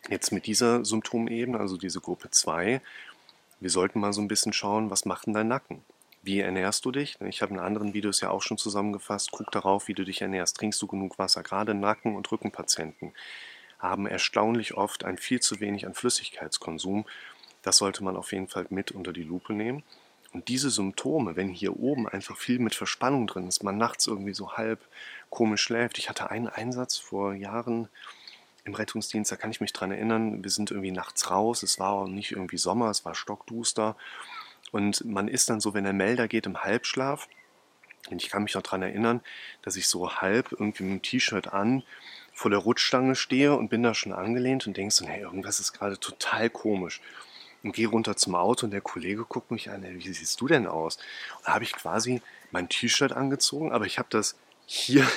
jetzt 0.10 0.34
mit 0.34 0.48
dieser 0.48 0.84
Symptomebene, 0.84 1.58
also 1.58 1.78
diese 1.78 2.02
Gruppe 2.02 2.30
2, 2.30 2.82
wir 3.62 3.70
sollten 3.70 4.02
mal 4.02 4.12
so 4.12 4.20
ein 4.20 4.28
bisschen 4.28 4.52
schauen, 4.52 4.90
was 4.90 5.06
macht 5.06 5.28
denn 5.28 5.34
dein 5.34 5.48
Nacken? 5.48 5.82
Wie 6.26 6.40
ernährst 6.40 6.86
du 6.86 6.92
dich? 6.92 7.20
Ich 7.20 7.42
habe 7.42 7.54
in 7.54 7.60
anderen 7.60 7.94
Videos 7.94 8.22
ja 8.22 8.30
auch 8.30 8.42
schon 8.42 8.58
zusammengefasst. 8.58 9.32
Guck 9.32 9.52
darauf, 9.52 9.90
wie 9.90 9.94
du 9.94 10.06
dich 10.06 10.22
ernährst. 10.22 10.56
Trinkst 10.56 10.82
du 10.82 10.88
genug 10.88 11.20
Wasser? 11.20 11.44
Gerade 11.44 11.74
Nacken- 11.74 12.16
und 12.16 12.32
Rückenpatienten 12.32 13.12
haben 13.78 14.08
erstaunlich 14.08 14.76
oft 14.76 15.04
ein 15.04 15.18
viel 15.18 15.42
zu 15.42 15.60
wenig 15.60 15.86
an 15.86 15.94
Flüssigkeitskonsum. 15.94 17.04
Das 17.62 17.76
sollte 17.76 18.06
man 18.06 18.16
auf 18.16 18.32
jeden 18.32 18.48
Fall 18.48 18.66
mit 18.70 18.94
unter 18.94 19.12
die 19.12 19.24
Lupe 19.24 19.52
nehmen. 19.52 19.84
Und 20.32 20.48
diese 20.48 20.70
Symptome, 20.70 21.36
wenn 21.36 21.50
hier 21.50 21.78
oben 21.78 22.08
einfach 22.08 22.38
viel 22.38 22.58
mit 22.60 22.74
Verspannung 22.74 23.28
drin 23.28 23.50
ist, 23.50 23.62
man 23.62 23.78
nachts 23.78 24.08
irgendwie 24.08 24.34
so 24.34 24.54
halb 24.54 24.80
komisch 25.30 25.62
schläft. 25.62 25.98
Ich 25.98 26.10
hatte 26.10 26.32
einen 26.32 26.48
Einsatz 26.48 26.98
vor 26.98 27.34
Jahren 27.34 27.90
im 28.64 28.76
Rettungsdienst, 28.76 29.30
da 29.30 29.36
kann 29.36 29.52
ich 29.52 29.60
mich 29.60 29.74
dran 29.74 29.92
erinnern, 29.92 30.42
wir 30.42 30.50
sind 30.50 30.72
irgendwie 30.72 30.92
nachts 30.92 31.30
raus, 31.30 31.64
es 31.64 31.80
war 31.80 32.08
nicht 32.08 32.32
irgendwie 32.32 32.58
Sommer, 32.58 32.90
es 32.90 33.04
war 33.04 33.14
stockduster. 33.14 33.98
Und 34.74 35.06
man 35.06 35.28
ist 35.28 35.52
dann 35.52 35.62
so, 35.62 35.76
wenn 35.76 35.84
der 35.84 35.94
Melder 35.94 36.28
geht, 36.28 36.48
im 36.48 36.64
Halbschlaf. 36.64 37.30
Und 38.10 38.22
ich 38.24 38.30
kann 38.30 38.42
mich 38.42 38.56
noch 38.56 38.64
daran 38.64 38.82
erinnern, 38.82 39.22
dass 39.62 39.76
ich 39.76 39.88
so 39.88 40.16
halb 40.16 40.52
irgendwie 40.52 40.84
mit 40.84 40.94
dem 40.94 41.02
T-Shirt 41.04 41.54
an 41.54 41.84
vor 42.34 42.50
der 42.50 42.60
Rutschstange 42.60 43.16
stehe 43.16 43.56
und 43.56 43.70
bin 43.70 43.84
da 43.84 43.94
schon 43.94 44.14
angelehnt 44.14 44.66
und 44.66 44.76
denke 44.76 44.92
so, 44.92 45.06
hey, 45.06 45.22
irgendwas 45.22 45.60
ist 45.60 45.74
gerade 45.74 46.00
total 46.00 46.50
komisch. 46.50 47.02
Und 47.62 47.74
gehe 47.76 47.88
runter 47.88 48.18
zum 48.18 48.34
Auto 48.34 48.66
und 48.66 48.72
der 48.72 48.82
Kollege 48.82 49.24
guckt 49.26 49.52
mich 49.52 49.70
an, 49.70 49.84
hey, 49.84 49.96
wie 49.96 50.12
siehst 50.12 50.42
du 50.42 50.48
denn 50.48 50.66
aus? 50.66 50.98
Und 51.38 51.48
da 51.48 51.54
habe 51.54 51.64
ich 51.64 51.74
quasi 51.74 52.24
mein 52.50 52.68
T-Shirt 52.68 53.14
angezogen, 53.14 53.72
aber 53.72 53.86
ich 53.86 54.00
habe 54.00 54.10
das 54.10 54.36
hier 54.66 55.08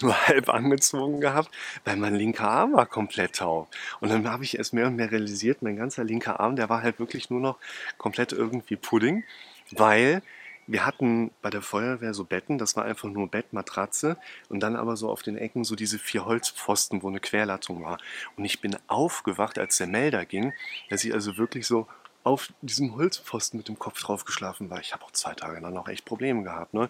nur 0.00 0.14
halb 0.28 0.48
angezogen 0.48 1.20
gehabt, 1.20 1.50
weil 1.84 1.96
mein 1.96 2.14
linker 2.14 2.48
Arm 2.48 2.74
war 2.74 2.86
komplett 2.86 3.36
taub. 3.36 3.68
Und 4.00 4.10
dann 4.10 4.28
habe 4.30 4.44
ich 4.44 4.58
erst 4.58 4.74
mehr 4.74 4.86
und 4.86 4.96
mehr 4.96 5.10
realisiert, 5.10 5.62
mein 5.62 5.76
ganzer 5.76 6.04
linker 6.04 6.40
Arm, 6.40 6.56
der 6.56 6.68
war 6.68 6.82
halt 6.82 6.98
wirklich 6.98 7.30
nur 7.30 7.40
noch 7.40 7.58
komplett 7.98 8.32
irgendwie 8.32 8.76
Pudding, 8.76 9.24
weil 9.70 10.22
wir 10.66 10.86
hatten 10.86 11.30
bei 11.42 11.50
der 11.50 11.62
Feuerwehr 11.62 12.14
so 12.14 12.24
Betten, 12.24 12.56
das 12.58 12.76
war 12.76 12.84
einfach 12.84 13.08
nur 13.08 13.28
Bett, 13.28 13.52
Matratze 13.52 14.16
und 14.48 14.60
dann 14.60 14.76
aber 14.76 14.96
so 14.96 15.10
auf 15.10 15.22
den 15.22 15.36
Ecken 15.36 15.64
so 15.64 15.76
diese 15.76 15.98
vier 15.98 16.24
Holzpfosten, 16.24 17.02
wo 17.02 17.08
eine 17.08 17.20
Querlattung 17.20 17.84
war. 17.84 17.98
Und 18.36 18.44
ich 18.44 18.60
bin 18.60 18.76
aufgewacht, 18.86 19.58
als 19.58 19.76
der 19.76 19.86
Melder 19.86 20.24
ging, 20.24 20.52
dass 20.88 21.04
ich 21.04 21.12
also 21.12 21.36
wirklich 21.36 21.66
so 21.66 21.86
auf 22.22 22.48
diesem 22.62 22.96
Holzpfosten 22.96 23.58
mit 23.58 23.68
dem 23.68 23.78
Kopf 23.78 24.00
drauf 24.00 24.24
geschlafen 24.24 24.70
war. 24.70 24.80
Ich 24.80 24.94
habe 24.94 25.04
auch 25.04 25.12
zwei 25.12 25.34
Tage 25.34 25.60
dann 25.60 25.76
auch 25.76 25.88
echt 25.88 26.06
Probleme 26.06 26.42
gehabt. 26.42 26.72
Ne? 26.72 26.88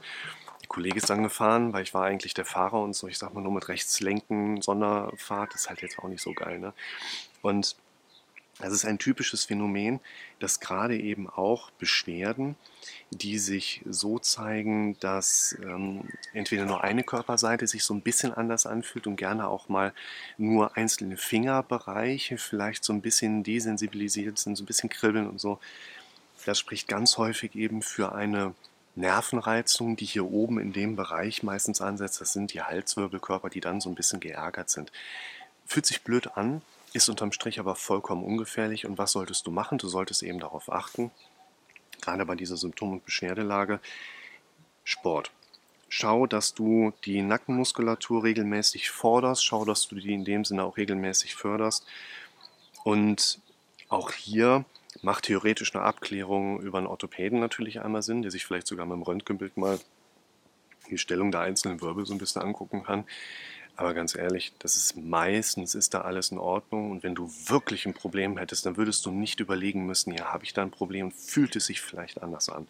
Kollege 0.67 0.99
ist 0.99 1.11
dann 1.11 1.23
gefahren, 1.23 1.73
weil 1.73 1.83
ich 1.83 1.95
war 1.95 2.05
eigentlich 2.05 2.35
der 2.35 2.45
Fahrer 2.45 2.81
und 2.83 2.95
so, 2.95 3.09
ich 3.09 3.19
sag 3.19 3.35
mal 3.35 3.41
nur 3.41 3.53
mit 3.53 3.69
Rechtslenken, 3.69 4.63
Sonderfahrt, 4.63 5.55
ist 5.55 5.69
halt 5.69 5.83
jetzt 5.83 5.99
auch 5.99 6.09
nicht 6.09 6.23
so 6.23 6.33
geil. 6.33 6.59
Ne? 6.59 6.73
Und 7.43 7.77
das 8.61 8.73
ist 8.73 8.85
ein 8.85 8.99
typisches 8.99 9.45
Phänomen, 9.45 9.99
dass 10.39 10.61
gerade 10.61 10.97
eben 10.97 11.29
auch 11.29 11.71
Beschwerden, 11.73 12.55
die 13.11 13.39
sich 13.39 13.83
so 13.85 14.21
zeigen, 14.21 14.97
dass 15.01 15.57
ähm, 15.61 16.09
entweder 16.33 16.65
nur 16.65 16.85
eine 16.85 17.03
Körperseite 17.03 17.67
sich 17.67 17.83
so 17.83 17.95
ein 17.95 18.01
bisschen 18.01 18.33
anders 18.33 18.67
anfühlt 18.67 19.09
und 19.09 19.17
gerne 19.17 19.49
auch 19.49 19.69
mal 19.69 19.93
nur 20.39 20.77
einzelne 20.77 21.17
Fingerbereiche 21.17 22.39
vielleicht 22.39 22.85
so 22.85 22.93
ein 22.93 23.01
bisschen 23.01 23.43
desensibilisiert 23.43 24.39
sind, 24.39 24.57
so 24.57 24.63
ein 24.63 24.67
bisschen 24.67 24.91
kribbeln 24.91 25.29
und 25.29 25.41
so. 25.41 25.59
Das 26.47 26.59
spricht 26.59 26.87
ganz 26.87 27.19
häufig 27.19 27.57
eben 27.57 27.83
für 27.83 28.15
eine 28.15 28.55
Nervenreizung, 28.97 29.97
die 29.97 30.05
hier 30.05 30.25
oben 30.25 30.59
in 30.59 30.73
dem 30.73 30.97
Bereich 30.97 31.43
meistens 31.43 31.81
ansetzt. 31.81 32.21
Das 32.21 32.33
sind 32.33 32.53
die 32.53 32.63
Halswirbelkörper, 32.63 33.51
die 33.51 33.61
dann 33.61 33.81
so 33.81 33.89
ein 33.89 33.95
bisschen 33.95 34.21
geärgert 34.21 34.71
sind. 34.71 34.93
Fühlt 35.67 35.87
sich 35.87 36.03
blöd 36.03 36.37
an, 36.37 36.63
ist 36.93 37.09
unterm 37.09 37.33
Strich 37.33 37.59
aber 37.59 37.75
vollkommen 37.75 38.23
ungefährlich. 38.23 38.87
Und 38.87 38.99
was 38.99 39.13
solltest 39.13 39.47
du 39.47 39.51
machen? 39.51 39.79
Du 39.79 39.89
solltest 39.89 40.23
eben 40.23 40.39
darauf 40.39 40.71
achten, 40.71 41.11
gerade 42.01 42.25
bei 42.25 42.35
dieser 42.35 42.57
Symptom- 42.57 42.93
und 42.93 43.05
Beschwerdelage, 43.05 43.81
Sport. 44.85 45.31
Schau, 45.89 46.27
dass 46.27 46.55
du 46.55 46.93
die 47.05 47.23
Nackenmuskulatur 47.23 48.25
regelmäßig 48.25 48.91
forderst. 48.91 49.45
Schau, 49.45 49.65
dass 49.65 49.89
du 49.89 49.97
die 49.97 50.13
in 50.13 50.25
dem 50.25 50.45
Sinne 50.45 50.65
auch 50.65 50.77
regelmäßig 50.77 51.35
förderst. 51.35 51.87
Und 52.83 53.39
auch 53.89 54.13
hier 54.13 54.65
macht 55.03 55.25
theoretisch 55.25 55.75
eine 55.75 55.85
Abklärung 55.85 56.61
über 56.61 56.79
einen 56.79 56.87
Orthopäden 56.87 57.41
natürlich 57.41 57.81
einmal 57.81 58.03
Sinn, 58.03 58.23
der 58.23 58.31
sich 58.31 58.45
vielleicht 58.47 58.67
sogar 58.67 58.87
mit 58.87 58.97
dem 58.97 59.03
Röntgenbild 59.03 59.57
mal 59.57 59.79
die 60.91 60.99
Stellung 60.99 61.31
der 61.31 61.41
einzelnen 61.41 61.81
Wirbel 61.81 62.07
so 62.07 62.13
ein 62.15 62.19
bisschen 62.19 62.43
angucken 62.43 62.83
kann. 62.85 63.05
Aber 63.77 63.93
ganz 63.93 64.15
ehrlich, 64.15 64.53
das 64.61 64.77
ist 64.77 64.97
meistens 64.97 65.75
ist 65.75 65.95
da 65.95 66.03
alles 66.03 66.31
in 66.31 66.39
Ordnung. 66.39 66.93
Und 66.93 67.03
wenn 67.03 67.17
du 67.17 67.29
wirklich 67.47 67.87
ein 67.87 67.95
Problem 67.95 68.39
hättest, 68.39 68.67
dann 68.67 68.77
würdest 68.77 69.05
du 69.05 69.11
nicht 69.11 69.41
überlegen 69.41 69.85
müssen, 69.85 70.13
ja, 70.13 70.33
habe 70.33 70.45
ich 70.45 70.53
da 70.53 70.63
ein 70.63 70.71
Problem? 70.71 71.11
Fühlt 71.11 71.57
es 71.57 71.67
sich 71.67 71.81
vielleicht 71.81 72.23
anders 72.23 72.49
an? 72.49 72.69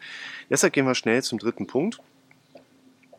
Deshalb 0.48 0.72
gehen 0.72 0.86
wir 0.86 0.94
schnell 0.94 1.22
zum 1.22 1.38
dritten 1.38 1.66
Punkt. 1.66 2.00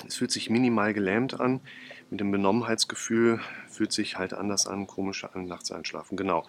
Es 0.07 0.15
fühlt 0.15 0.31
sich 0.31 0.49
minimal 0.49 0.93
gelähmt 0.93 1.39
an. 1.39 1.61
Mit 2.09 2.19
dem 2.19 2.31
Benommenheitsgefühl 2.31 3.39
fühlt 3.69 3.91
sich 3.91 4.17
halt 4.17 4.33
anders 4.33 4.65
an, 4.65 4.87
komisch 4.87 5.23
an, 5.23 5.45
nachts 5.45 5.71
einschlafen. 5.71 6.17
Genau. 6.17 6.45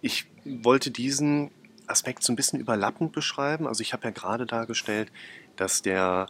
Ich 0.00 0.26
wollte 0.44 0.90
diesen 0.90 1.50
Aspekt 1.86 2.22
so 2.22 2.32
ein 2.32 2.36
bisschen 2.36 2.60
überlappend 2.60 3.12
beschreiben. 3.12 3.66
Also 3.66 3.82
ich 3.82 3.92
habe 3.92 4.04
ja 4.04 4.10
gerade 4.10 4.46
dargestellt, 4.46 5.10
dass 5.56 5.82
der 5.82 6.28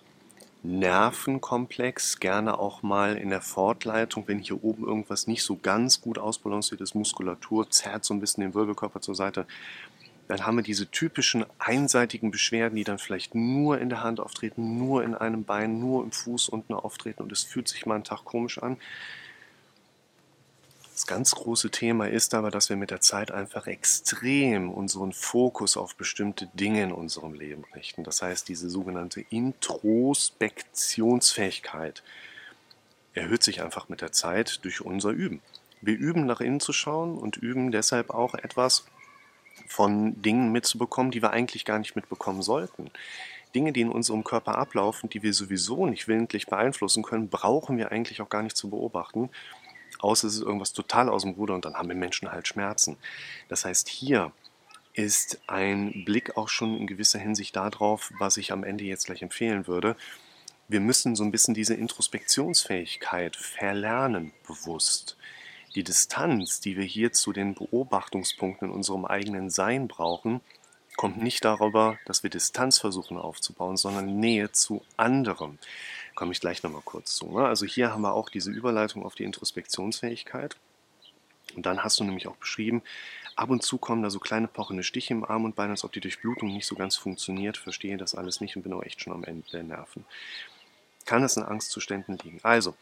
Nervenkomplex 0.62 2.18
gerne 2.18 2.58
auch 2.58 2.82
mal 2.82 3.16
in 3.16 3.30
der 3.30 3.40
Fortleitung, 3.40 4.24
wenn 4.26 4.38
hier 4.38 4.62
oben 4.64 4.84
irgendwas 4.84 5.26
nicht 5.26 5.42
so 5.42 5.56
ganz 5.56 6.00
gut 6.00 6.18
ausbalanciert 6.18 6.80
ist, 6.80 6.94
Muskulatur 6.94 7.70
zerrt 7.70 8.04
so 8.04 8.14
ein 8.14 8.20
bisschen 8.20 8.42
den 8.42 8.54
Wirbelkörper 8.54 9.00
zur 9.00 9.14
Seite, 9.14 9.46
dann 10.28 10.44
haben 10.44 10.56
wir 10.56 10.64
diese 10.64 10.90
typischen 10.90 11.46
einseitigen 11.58 12.32
Beschwerden, 12.32 12.74
die 12.74 12.82
dann 12.82 12.98
vielleicht 12.98 13.36
nur 13.36 13.78
in 13.78 13.88
der 13.88 14.02
Hand 14.02 14.18
auftreten, 14.18 14.76
nur 14.76 15.04
in 15.04 15.14
einem 15.14 15.44
Bein, 15.44 15.78
nur 15.78 16.02
im 16.02 16.10
Fuß 16.10 16.48
unten 16.48 16.74
auftreten 16.74 17.22
und 17.22 17.30
es 17.30 17.44
fühlt 17.44 17.68
sich 17.68 17.86
mal 17.86 17.94
einen 17.94 18.04
Tag 18.04 18.24
komisch 18.24 18.60
an. 18.60 18.76
Das 20.96 21.06
ganz 21.06 21.34
große 21.34 21.70
Thema 21.70 22.08
ist 22.08 22.32
aber, 22.32 22.50
dass 22.50 22.70
wir 22.70 22.76
mit 22.76 22.90
der 22.90 23.02
Zeit 23.02 23.30
einfach 23.30 23.66
extrem 23.66 24.70
unseren 24.70 25.12
Fokus 25.12 25.76
auf 25.76 25.94
bestimmte 25.94 26.46
Dinge 26.54 26.84
in 26.84 26.90
unserem 26.90 27.34
Leben 27.34 27.64
richten. 27.74 28.02
Das 28.02 28.22
heißt, 28.22 28.48
diese 28.48 28.70
sogenannte 28.70 29.20
Introspektionsfähigkeit 29.28 32.02
erhöht 33.12 33.42
sich 33.42 33.60
einfach 33.60 33.90
mit 33.90 34.00
der 34.00 34.12
Zeit 34.12 34.64
durch 34.64 34.80
unser 34.80 35.10
Üben. 35.10 35.42
Wir 35.82 35.98
üben 35.98 36.24
nach 36.24 36.40
innen 36.40 36.60
zu 36.60 36.72
schauen 36.72 37.18
und 37.18 37.36
üben 37.36 37.72
deshalb 37.72 38.08
auch 38.08 38.32
etwas 38.32 38.86
von 39.68 40.22
Dingen 40.22 40.50
mitzubekommen, 40.50 41.10
die 41.10 41.20
wir 41.20 41.28
eigentlich 41.30 41.66
gar 41.66 41.78
nicht 41.78 41.94
mitbekommen 41.94 42.40
sollten. 42.40 42.90
Dinge, 43.54 43.74
die 43.74 43.82
in 43.82 43.90
unserem 43.90 44.24
Körper 44.24 44.56
ablaufen, 44.56 45.10
die 45.10 45.22
wir 45.22 45.34
sowieso 45.34 45.84
nicht 45.84 46.08
willentlich 46.08 46.46
beeinflussen 46.46 47.02
können, 47.02 47.28
brauchen 47.28 47.76
wir 47.76 47.92
eigentlich 47.92 48.22
auch 48.22 48.30
gar 48.30 48.42
nicht 48.42 48.56
zu 48.56 48.70
beobachten 48.70 49.28
außer 50.00 50.26
es 50.26 50.34
ist 50.36 50.42
irgendwas 50.42 50.72
total 50.72 51.08
aus 51.08 51.22
dem 51.22 51.32
Ruder 51.32 51.54
und 51.54 51.64
dann 51.64 51.74
haben 51.74 51.88
wir 51.88 51.96
Menschen 51.96 52.32
halt 52.32 52.48
Schmerzen. 52.48 52.96
Das 53.48 53.64
heißt, 53.64 53.88
hier 53.88 54.32
ist 54.94 55.40
ein 55.46 56.04
Blick 56.04 56.36
auch 56.36 56.48
schon 56.48 56.76
in 56.76 56.86
gewisser 56.86 57.18
Hinsicht 57.18 57.54
darauf, 57.56 58.12
was 58.18 58.38
ich 58.38 58.52
am 58.52 58.64
Ende 58.64 58.84
jetzt 58.84 59.06
gleich 59.06 59.22
empfehlen 59.22 59.66
würde. 59.66 59.96
Wir 60.68 60.80
müssen 60.80 61.14
so 61.14 61.22
ein 61.22 61.30
bisschen 61.30 61.54
diese 61.54 61.74
Introspektionsfähigkeit 61.74 63.36
verlernen, 63.36 64.32
bewusst. 64.46 65.16
Die 65.74 65.84
Distanz, 65.84 66.60
die 66.60 66.76
wir 66.76 66.84
hier 66.84 67.12
zu 67.12 67.32
den 67.32 67.54
Beobachtungspunkten 67.54 68.68
in 68.68 68.74
unserem 68.74 69.04
eigenen 69.04 69.50
Sein 69.50 69.86
brauchen, 69.86 70.40
kommt 70.96 71.22
nicht 71.22 71.44
darüber, 71.44 71.98
dass 72.06 72.22
wir 72.22 72.30
Distanz 72.30 72.78
versuchen 72.78 73.18
aufzubauen, 73.18 73.76
sondern 73.76 74.18
Nähe 74.18 74.50
zu 74.52 74.82
anderem 74.96 75.58
komme 76.16 76.32
ich 76.32 76.40
gleich 76.40 76.64
nochmal 76.64 76.82
kurz 76.84 77.14
zu. 77.14 77.30
Ne? 77.30 77.46
Also 77.46 77.64
hier 77.64 77.92
haben 77.92 78.02
wir 78.02 78.12
auch 78.12 78.28
diese 78.28 78.50
Überleitung 78.50 79.04
auf 79.04 79.14
die 79.14 79.24
Introspektionsfähigkeit. 79.24 80.56
Und 81.54 81.64
dann 81.64 81.84
hast 81.84 82.00
du 82.00 82.04
nämlich 82.04 82.26
auch 82.26 82.36
beschrieben, 82.36 82.82
Ab 83.36 83.50
und 83.50 83.62
zu 83.62 83.76
kommen 83.76 84.02
da 84.02 84.08
so 84.08 84.18
kleine 84.18 84.48
pochende 84.48 84.82
Stiche 84.82 85.12
im 85.12 85.22
Arm 85.22 85.44
und 85.44 85.54
Bein, 85.54 85.68
als 85.68 85.84
ob 85.84 85.92
die 85.92 86.00
Durchblutung 86.00 86.54
nicht 86.54 86.66
so 86.66 86.74
ganz 86.74 86.96
funktioniert. 86.96 87.58
Verstehe 87.58 87.98
das 87.98 88.14
alles 88.14 88.40
nicht 88.40 88.56
und 88.56 88.62
bin 88.62 88.72
auch 88.72 88.82
echt 88.82 89.02
schon 89.02 89.12
am 89.12 89.24
Ende 89.24 89.46
der 89.52 89.62
Nerven. 89.62 90.06
Kann 91.04 91.22
es 91.22 91.36
an 91.36 91.44
Angstzuständen 91.44 92.16
liegen? 92.24 92.40
Also, 92.42 92.74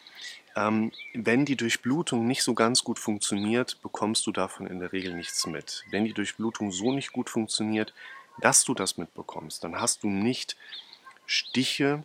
ähm, 0.55 0.93
wenn 1.13 1.45
die 1.45 1.57
Durchblutung 1.57 2.29
nicht 2.29 2.45
so 2.45 2.55
ganz 2.55 2.85
gut 2.85 3.01
funktioniert, 3.01 3.83
bekommst 3.83 4.29
du 4.29 4.33
davon 4.33 4.69
in 4.69 4.79
der 4.79 4.93
Regel 4.93 5.15
nichts 5.15 5.45
mit. 5.47 5.85
Wenn 5.91 6.05
die 6.05 6.15
Durchblutung 6.15 6.71
so 6.71 6.93
nicht 6.93 7.13
gut 7.13 7.29
funktioniert, 7.29 7.93
dass 8.41 8.65
du 8.65 8.75
das 8.75 8.97
mitbekommst, 8.97 9.65
dann 9.65 9.81
hast 9.81 10.05
du 10.05 10.09
nicht 10.09 10.57
Stiche, 11.27 12.05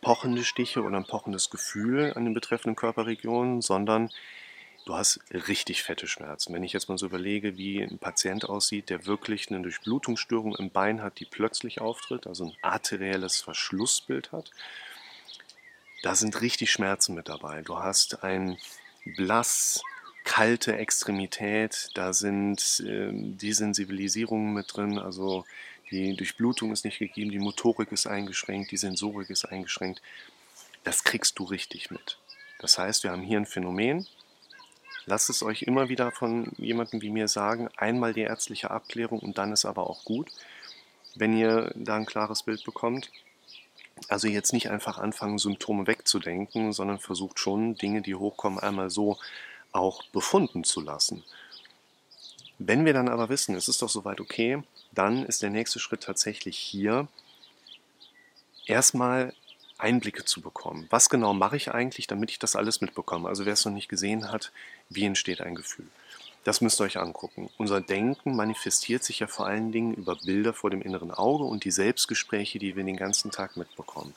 pochende 0.00 0.44
Stiche 0.44 0.82
oder 0.82 0.96
ein 0.96 1.06
pochendes 1.06 1.50
Gefühl 1.50 2.12
an 2.14 2.24
den 2.24 2.34
betreffenden 2.34 2.76
Körperregionen, 2.76 3.62
sondern 3.62 4.10
du 4.86 4.94
hast 4.94 5.20
richtig 5.32 5.82
fette 5.82 6.06
Schmerzen. 6.06 6.54
Wenn 6.54 6.64
ich 6.64 6.72
jetzt 6.72 6.88
mal 6.88 6.98
so 6.98 7.06
überlege, 7.06 7.56
wie 7.56 7.82
ein 7.82 7.98
Patient 7.98 8.48
aussieht, 8.48 8.90
der 8.90 9.06
wirklich 9.06 9.50
eine 9.50 9.60
Durchblutungsstörung 9.60 10.56
im 10.56 10.70
Bein 10.70 11.02
hat, 11.02 11.20
die 11.20 11.26
plötzlich 11.26 11.80
auftritt, 11.80 12.26
also 12.26 12.46
ein 12.46 12.56
arterielles 12.62 13.40
Verschlussbild 13.40 14.32
hat, 14.32 14.50
da 16.02 16.14
sind 16.14 16.40
richtig 16.40 16.70
Schmerzen 16.70 17.14
mit 17.14 17.28
dabei. 17.28 17.62
Du 17.62 17.78
hast 17.78 18.22
ein 18.24 18.56
blass, 19.04 19.82
kalte 20.24 20.76
Extremität, 20.76 21.90
da 21.94 22.12
sind 22.12 22.80
äh, 22.86 23.10
Desensibilisierungen 23.12 24.52
mit 24.52 24.76
drin, 24.76 24.98
also 24.98 25.44
die 25.90 26.16
Durchblutung 26.16 26.72
ist 26.72 26.84
nicht 26.84 26.98
gegeben, 26.98 27.30
die 27.30 27.38
Motorik 27.38 27.92
ist 27.92 28.06
eingeschränkt, 28.06 28.70
die 28.70 28.76
Sensorik 28.76 29.30
ist 29.30 29.44
eingeschränkt. 29.44 30.02
Das 30.84 31.04
kriegst 31.04 31.38
du 31.38 31.44
richtig 31.44 31.90
mit. 31.90 32.18
Das 32.58 32.78
heißt, 32.78 33.04
wir 33.04 33.12
haben 33.12 33.22
hier 33.22 33.38
ein 33.38 33.46
Phänomen. 33.46 34.06
Lasst 35.06 35.30
es 35.30 35.42
euch 35.42 35.62
immer 35.62 35.88
wieder 35.88 36.12
von 36.12 36.52
jemandem 36.58 37.00
wie 37.00 37.10
mir 37.10 37.28
sagen, 37.28 37.68
einmal 37.76 38.12
die 38.12 38.20
ärztliche 38.20 38.70
Abklärung 38.70 39.20
und 39.20 39.38
dann 39.38 39.52
ist 39.52 39.64
aber 39.64 39.88
auch 39.88 40.04
gut, 40.04 40.30
wenn 41.14 41.36
ihr 41.36 41.72
da 41.74 41.96
ein 41.96 42.06
klares 42.06 42.42
Bild 42.42 42.64
bekommt. 42.64 43.10
Also 44.08 44.28
jetzt 44.28 44.52
nicht 44.52 44.70
einfach 44.70 44.98
anfangen, 44.98 45.38
Symptome 45.38 45.86
wegzudenken, 45.86 46.72
sondern 46.72 46.98
versucht 46.98 47.38
schon, 47.38 47.74
Dinge, 47.74 48.02
die 48.02 48.14
hochkommen, 48.14 48.58
einmal 48.58 48.90
so 48.90 49.18
auch 49.72 50.04
befunden 50.08 50.64
zu 50.64 50.80
lassen. 50.80 51.24
Wenn 52.58 52.84
wir 52.84 52.92
dann 52.92 53.08
aber 53.08 53.28
wissen, 53.28 53.54
es 53.54 53.68
ist 53.68 53.82
doch 53.82 53.88
soweit 53.88 54.20
okay, 54.20 54.62
dann 54.92 55.24
ist 55.24 55.42
der 55.42 55.50
nächste 55.50 55.78
Schritt 55.78 56.02
tatsächlich 56.02 56.56
hier, 56.58 57.08
erstmal 58.66 59.34
Einblicke 59.78 60.24
zu 60.24 60.40
bekommen. 60.40 60.86
Was 60.90 61.08
genau 61.08 61.32
mache 61.32 61.56
ich 61.56 61.72
eigentlich, 61.72 62.06
damit 62.06 62.30
ich 62.30 62.38
das 62.38 62.56
alles 62.56 62.80
mitbekomme? 62.80 63.28
Also 63.28 63.46
wer 63.46 63.52
es 63.52 63.64
noch 63.64 63.72
nicht 63.72 63.88
gesehen 63.88 64.30
hat, 64.30 64.52
wie 64.88 65.04
entsteht 65.04 65.40
ein 65.40 65.54
Gefühl? 65.54 65.86
Das 66.44 66.60
müsst 66.60 66.80
ihr 66.80 66.84
euch 66.84 66.98
angucken. 66.98 67.50
Unser 67.58 67.80
Denken 67.80 68.34
manifestiert 68.34 69.04
sich 69.04 69.20
ja 69.20 69.26
vor 69.26 69.46
allen 69.46 69.70
Dingen 69.70 69.94
über 69.94 70.16
Bilder 70.16 70.52
vor 70.54 70.70
dem 70.70 70.82
inneren 70.82 71.10
Auge 71.10 71.44
und 71.44 71.64
die 71.64 71.70
Selbstgespräche, 71.70 72.58
die 72.58 72.74
wir 72.74 72.84
den 72.84 72.96
ganzen 72.96 73.30
Tag 73.30 73.56
mitbekommen. 73.56 74.14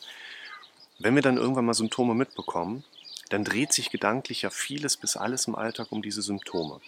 Wenn 0.97 1.15
wir 1.15 1.21
dann 1.21 1.37
irgendwann 1.37 1.65
mal 1.65 1.73
Symptome 1.73 2.13
mitbekommen, 2.13 2.83
dann 3.29 3.43
dreht 3.43 3.73
sich 3.73 3.89
gedanklich 3.89 4.43
ja 4.43 4.49
vieles 4.49 4.97
bis 4.97 5.17
alles 5.17 5.47
im 5.47 5.55
Alltag 5.55 5.87
um 5.91 6.01
diese 6.01 6.21
Symptome. 6.21 6.79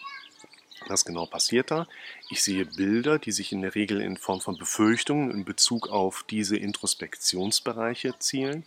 Was 0.88 1.06
genau 1.06 1.26
passiert 1.26 1.72
da? 1.72 1.88
Ich 2.30 2.44
sehe 2.44 2.66
Bilder, 2.66 3.20
die 3.20 3.32
sich 3.32 3.52
in 3.52 3.62
der 3.62 3.76
Regel 3.76 4.02
in 4.02 4.18
Form 4.18 4.42
von 4.42 4.58
Befürchtungen 4.58 5.32
in 5.32 5.46
Bezug 5.46 5.90
auf 5.90 6.26
diese 6.30 6.58
Introspektionsbereiche 6.58 8.16
zielen. 8.20 8.66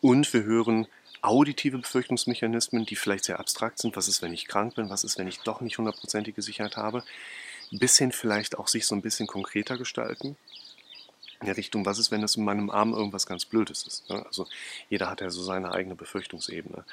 Und 0.00 0.32
wir 0.32 0.44
hören 0.44 0.86
auditive 1.20 1.78
Befürchtungsmechanismen, 1.78 2.86
die 2.86 2.96
vielleicht 2.96 3.24
sehr 3.24 3.40
abstrakt 3.40 3.78
sind. 3.78 3.96
Was 3.96 4.08
ist, 4.08 4.22
wenn 4.22 4.32
ich 4.32 4.46
krank 4.46 4.74
bin? 4.74 4.90
Was 4.90 5.04
ist, 5.04 5.18
wenn 5.18 5.28
ich 5.28 5.40
doch 5.40 5.60
nicht 5.60 5.78
hundertprozentige 5.78 6.42
Sicherheit 6.42 6.76
habe? 6.76 7.02
Bis 7.70 7.98
hin 7.98 8.12
vielleicht 8.12 8.58
auch 8.58 8.68
sich 8.68 8.86
so 8.86 8.94
ein 8.94 9.02
bisschen 9.02 9.26
konkreter 9.26 9.76
gestalten. 9.76 10.36
In 11.40 11.46
der 11.46 11.56
Richtung, 11.56 11.84
was 11.84 11.98
ist, 11.98 12.10
wenn 12.10 12.22
das 12.22 12.36
in 12.36 12.44
meinem 12.44 12.70
Arm 12.70 12.92
irgendwas 12.92 13.26
ganz 13.26 13.44
Blödes 13.44 13.86
ist? 13.86 14.08
Ne? 14.08 14.24
Also 14.24 14.46
jeder 14.88 15.10
hat 15.10 15.20
ja 15.20 15.30
so 15.30 15.42
seine 15.42 15.72
eigene 15.72 15.94
Befürchtungsebene. 15.94 16.84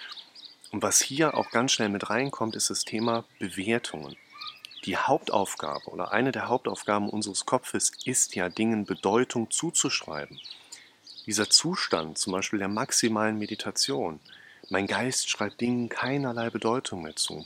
Und 0.71 0.81
was 0.81 1.01
hier 1.01 1.35
auch 1.35 1.51
ganz 1.51 1.73
schnell 1.73 1.89
mit 1.89 2.09
reinkommt, 2.09 2.55
ist 2.55 2.69
das 2.69 2.85
Thema 2.85 3.25
Bewertungen 3.39 4.15
die 4.85 4.97
Hauptaufgabe 4.97 5.89
oder 5.89 6.11
eine 6.11 6.31
der 6.31 6.47
Hauptaufgaben 6.47 7.09
unseres 7.09 7.45
Kopfes 7.45 7.91
ist 8.05 8.35
ja, 8.35 8.49
Dingen 8.49 8.85
Bedeutung 8.85 9.51
zuzuschreiben. 9.51 10.39
Dieser 11.27 11.49
Zustand, 11.49 12.17
zum 12.17 12.33
Beispiel 12.33 12.59
der 12.59 12.67
maximalen 12.67 13.37
Meditation, 13.37 14.19
mein 14.69 14.87
Geist 14.87 15.29
schreibt 15.29 15.61
Dingen 15.61 15.89
keinerlei 15.89 16.49
Bedeutung 16.49 17.03
mehr 17.03 17.15
zu. 17.15 17.45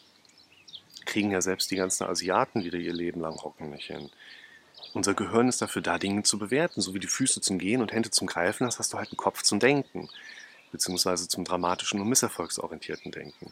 Kriegen 1.06 1.32
ja 1.32 1.42
selbst 1.42 1.72
die 1.72 1.76
ganzen 1.76 2.06
Asiaten 2.06 2.64
wieder 2.64 2.78
ihr 2.78 2.94
Leben 2.94 3.20
lang 3.20 3.36
Hocken 3.44 3.70
nicht 3.70 3.88
hin. 3.88 4.10
Unser 4.94 5.14
Gehirn 5.14 5.50
ist 5.50 5.62
dafür 5.62 5.82
da, 5.82 5.98
Dinge 5.98 6.24
zu 6.24 6.40
bewerten. 6.40 6.82
So 6.82 6.94
wie 6.94 7.00
die 7.00 7.08
Füße 7.08 7.42
zum 7.42 7.60
Gehen 7.60 7.82
und 7.82 7.92
Hände 7.92 8.12
zum 8.12 8.28
Greifen 8.28 8.66
hast, 8.66 8.80
hast 8.80 8.94
du 8.94 8.98
halt 8.98 9.10
einen 9.10 9.18
Kopf 9.18 9.42
zum 9.42 9.60
Denken, 9.60 10.10
beziehungsweise 10.72 11.28
zum 11.28 11.44
dramatischen 11.44 12.00
und 12.00 12.08
misserfolgsorientierten 12.08 13.12
Denken. 13.12 13.52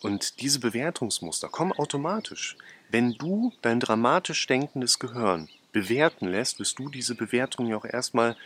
Und 0.00 0.40
diese 0.40 0.60
Bewertungsmuster 0.60 1.48
kommen 1.48 1.72
automatisch. 1.72 2.56
Wenn 2.94 3.14
du 3.14 3.52
dein 3.60 3.80
dramatisch 3.80 4.46
denkendes 4.46 5.00
Gehirn 5.00 5.48
bewerten 5.72 6.28
lässt, 6.28 6.60
wirst 6.60 6.78
du 6.78 6.88
diese 6.88 7.16
Bewertung 7.16 7.66
ja 7.66 7.76
auch 7.76 7.84
erstmal 7.84 8.36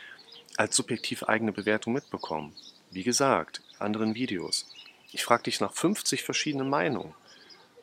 als 0.56 0.74
subjektiv 0.74 1.24
eigene 1.24 1.52
Bewertung 1.52 1.92
mitbekommen. 1.92 2.54
Wie 2.90 3.02
gesagt, 3.02 3.60
anderen 3.78 4.14
Videos. 4.14 4.66
Ich 5.12 5.22
frage 5.22 5.42
dich 5.42 5.60
nach 5.60 5.74
50 5.74 6.22
verschiedenen 6.22 6.70
Meinungen. 6.70 7.12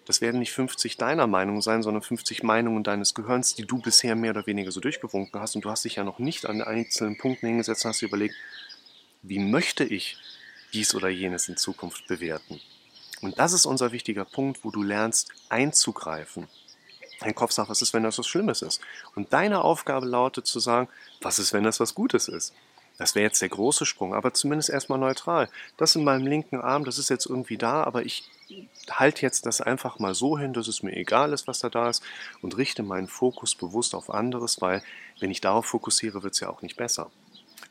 Das 0.08 0.22
werden 0.22 0.40
nicht 0.40 0.54
50 0.54 0.98
deiner 0.98 1.28
Meinungen 1.28 1.62
sein, 1.62 1.84
sondern 1.84 2.02
50 2.02 2.42
Meinungen 2.42 2.84
deines 2.84 3.14
Gehirns, 3.14 3.54
die 3.54 3.68
du 3.68 3.78
bisher 3.78 4.16
mehr 4.16 4.32
oder 4.32 4.48
weniger 4.48 4.72
so 4.72 4.80
durchgewunken 4.80 5.40
hast. 5.40 5.56
Und 5.56 5.66
du 5.66 5.70
hast 5.70 5.86
dich 5.86 5.98
ja 5.98 6.04
noch 6.04 6.18
nicht 6.18 6.48
an 6.48 6.64
einzelnen 6.64 7.20
Punkten 7.20 7.46
hingesetzt 7.46 7.86
und 7.86 7.90
hast 7.90 8.02
dir 8.02 8.08
überlegt, 8.08 8.34
wie 9.22 9.38
möchte 9.38 9.84
ich 9.84 10.18
dies 10.74 10.96
oder 10.96 11.10
jenes 11.10 11.48
in 11.48 11.58
Zukunft 11.58 12.08
bewerten. 12.08 12.60
Und 13.22 13.40
das 13.40 13.54
ist 13.54 13.66
unser 13.66 13.92
wichtiger 13.92 14.26
Punkt, 14.26 14.64
wo 14.64 14.72
du 14.72 14.84
lernst 14.84 15.30
einzugreifen. 15.50 16.48
Dein 17.22 17.36
Kopf 17.36 17.52
sagt, 17.52 17.70
was 17.70 17.82
ist, 17.82 17.94
wenn 17.94 18.04
das 18.04 18.20
was 18.20 18.28
Schlimmes 18.28 18.62
ist? 18.62 18.82
Und 19.16 19.32
deine 19.34 19.62
Aufgabe 19.62 20.06
lautet 20.06 20.48
zu 20.48 20.60
sagen, 20.60 20.90
was 21.22 21.40
ist, 21.40 21.54
wenn 21.54 21.64
das 21.64 21.80
was 21.80 21.96
Gutes 21.96 22.28
ist? 22.28 22.54
Das 22.98 23.14
wäre 23.14 23.26
jetzt 23.26 23.42
der 23.42 23.50
große 23.50 23.86
Sprung, 23.86 24.14
aber 24.14 24.34
zumindest 24.34 24.70
erstmal 24.70 25.00
neutral. 25.00 25.50
Das 25.76 25.96
in 25.96 26.04
meinem 26.04 26.28
linken 26.28 26.62
Arm, 26.62 26.86
das 26.86 26.98
ist 26.98 27.10
jetzt 27.10 27.26
irgendwie 27.26 27.58
da, 27.58 27.84
aber 27.84 28.06
ich 28.06 28.24
halte 28.90 29.22
jetzt 29.22 29.46
das 29.46 29.60
einfach 29.60 30.00
mal 30.00 30.16
so 30.16 30.38
hin, 30.38 30.54
dass 30.54 30.68
es 30.68 30.82
mir 30.82 30.96
egal 30.96 31.34
ist, 31.34 31.48
was 31.48 31.60
da 31.60 31.70
da 31.70 31.90
ist 31.90 32.04
und 32.42 32.56
richte 32.56 32.84
meinen 32.84 33.08
Fokus 33.08 33.56
bewusst 33.56 33.96
auf 33.96 34.10
anderes, 34.10 34.62
weil 34.62 34.82
wenn 35.20 35.32
ich 35.32 35.42
darauf 35.42 35.66
fokussiere, 35.66 36.24
wird 36.24 36.36
es 36.36 36.40
ja 36.40 36.50
auch 36.50 36.62
nicht 36.62 36.78
besser. 36.78 37.12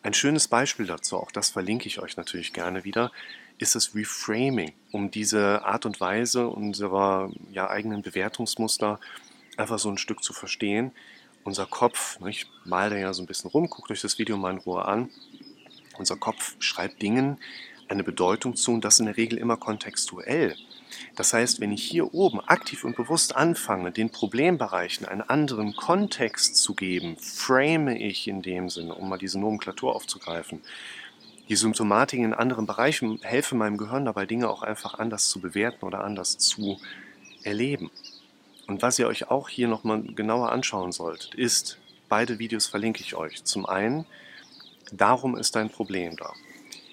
Ein 0.02 0.12
schönes 0.12 0.48
Beispiel 0.48 0.86
dazu, 0.86 1.16
auch 1.16 1.30
das 1.30 1.48
verlinke 1.48 1.86
ich 1.86 2.00
euch 2.00 2.18
natürlich 2.18 2.52
gerne 2.52 2.84
wieder, 2.84 3.10
ist 3.58 3.74
das 3.74 3.94
Reframing, 3.94 4.72
um 4.92 5.10
diese 5.10 5.64
Art 5.64 5.86
und 5.86 6.00
Weise 6.00 6.48
unserer 6.48 7.30
ja, 7.52 7.68
eigenen 7.68 8.02
Bewertungsmuster 8.02 9.00
einfach 9.56 9.78
so 9.78 9.88
ein 9.90 9.98
Stück 9.98 10.22
zu 10.22 10.32
verstehen. 10.32 10.92
Unser 11.44 11.66
Kopf, 11.66 12.18
ne, 12.20 12.30
ich 12.30 12.46
mal 12.64 12.90
da 12.90 12.96
ja 12.96 13.12
so 13.12 13.22
ein 13.22 13.26
bisschen 13.26 13.50
rum, 13.50 13.68
guckt 13.68 13.90
euch 13.90 14.00
das 14.00 14.18
Video 14.18 14.36
mal 14.36 14.52
in 14.52 14.58
Ruhe 14.58 14.84
an. 14.84 15.10
Unser 15.98 16.16
Kopf 16.16 16.56
schreibt 16.58 17.02
Dingen 17.02 17.38
eine 17.88 18.02
Bedeutung 18.02 18.56
zu 18.56 18.72
und 18.72 18.84
das 18.84 18.98
in 18.98 19.06
der 19.06 19.16
Regel 19.16 19.38
immer 19.38 19.56
kontextuell. 19.56 20.56
Das 21.16 21.32
heißt, 21.32 21.60
wenn 21.60 21.72
ich 21.72 21.82
hier 21.82 22.14
oben 22.14 22.40
aktiv 22.40 22.84
und 22.84 22.96
bewusst 22.96 23.36
anfange, 23.36 23.92
den 23.92 24.10
Problembereichen 24.10 25.06
einen 25.06 25.22
anderen 25.22 25.76
Kontext 25.76 26.56
zu 26.56 26.74
geben, 26.74 27.16
frame 27.18 27.88
ich 27.88 28.26
in 28.26 28.42
dem 28.42 28.68
Sinne, 28.68 28.94
um 28.94 29.08
mal 29.08 29.18
diese 29.18 29.38
Nomenklatur 29.38 29.94
aufzugreifen, 29.94 30.60
die 31.48 31.56
Symptomatik 31.56 32.20
in 32.20 32.32
anderen 32.32 32.66
Bereichen 32.66 33.20
helfen 33.22 33.58
meinem 33.58 33.76
Gehirn 33.76 34.04
dabei, 34.04 34.24
Dinge 34.26 34.48
auch 34.48 34.62
einfach 34.62 34.98
anders 34.98 35.28
zu 35.28 35.40
bewerten 35.40 35.84
oder 35.84 36.02
anders 36.02 36.38
zu 36.38 36.78
erleben. 37.42 37.90
Und 38.66 38.80
was 38.80 38.98
ihr 38.98 39.06
euch 39.06 39.30
auch 39.30 39.48
hier 39.48 39.68
nochmal 39.68 40.02
genauer 40.02 40.50
anschauen 40.50 40.92
solltet, 40.92 41.34
ist, 41.34 41.78
beide 42.08 42.38
Videos 42.38 42.66
verlinke 42.66 43.02
ich 43.02 43.14
euch. 43.14 43.44
Zum 43.44 43.66
einen, 43.66 44.06
darum 44.90 45.36
ist 45.36 45.54
dein 45.54 45.68
Problem 45.68 46.16
da. 46.16 46.32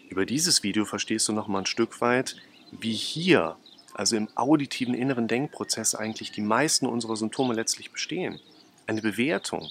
Über 0.10 0.26
dieses 0.26 0.64
Video 0.64 0.84
verstehst 0.84 1.30
du 1.30 1.34
nochmal 1.34 1.62
ein 1.62 1.68
Stück 1.68 2.02
weit, 2.02 2.36
wie 2.72 2.94
hier, 2.94 3.56
also 3.94 4.18
im 4.18 4.28
auditiven 4.36 4.94
inneren 4.94 5.30
Denkprozess 5.30 5.96
eigentlich 5.96 6.32
die 6.32 6.42
meisten 6.42 6.86
unserer 6.86 7.16
Symptome 7.16 7.54
letztlich 7.54 7.92
bestehen. 7.92 8.42
Eine 8.88 9.02
Bewertung 9.02 9.70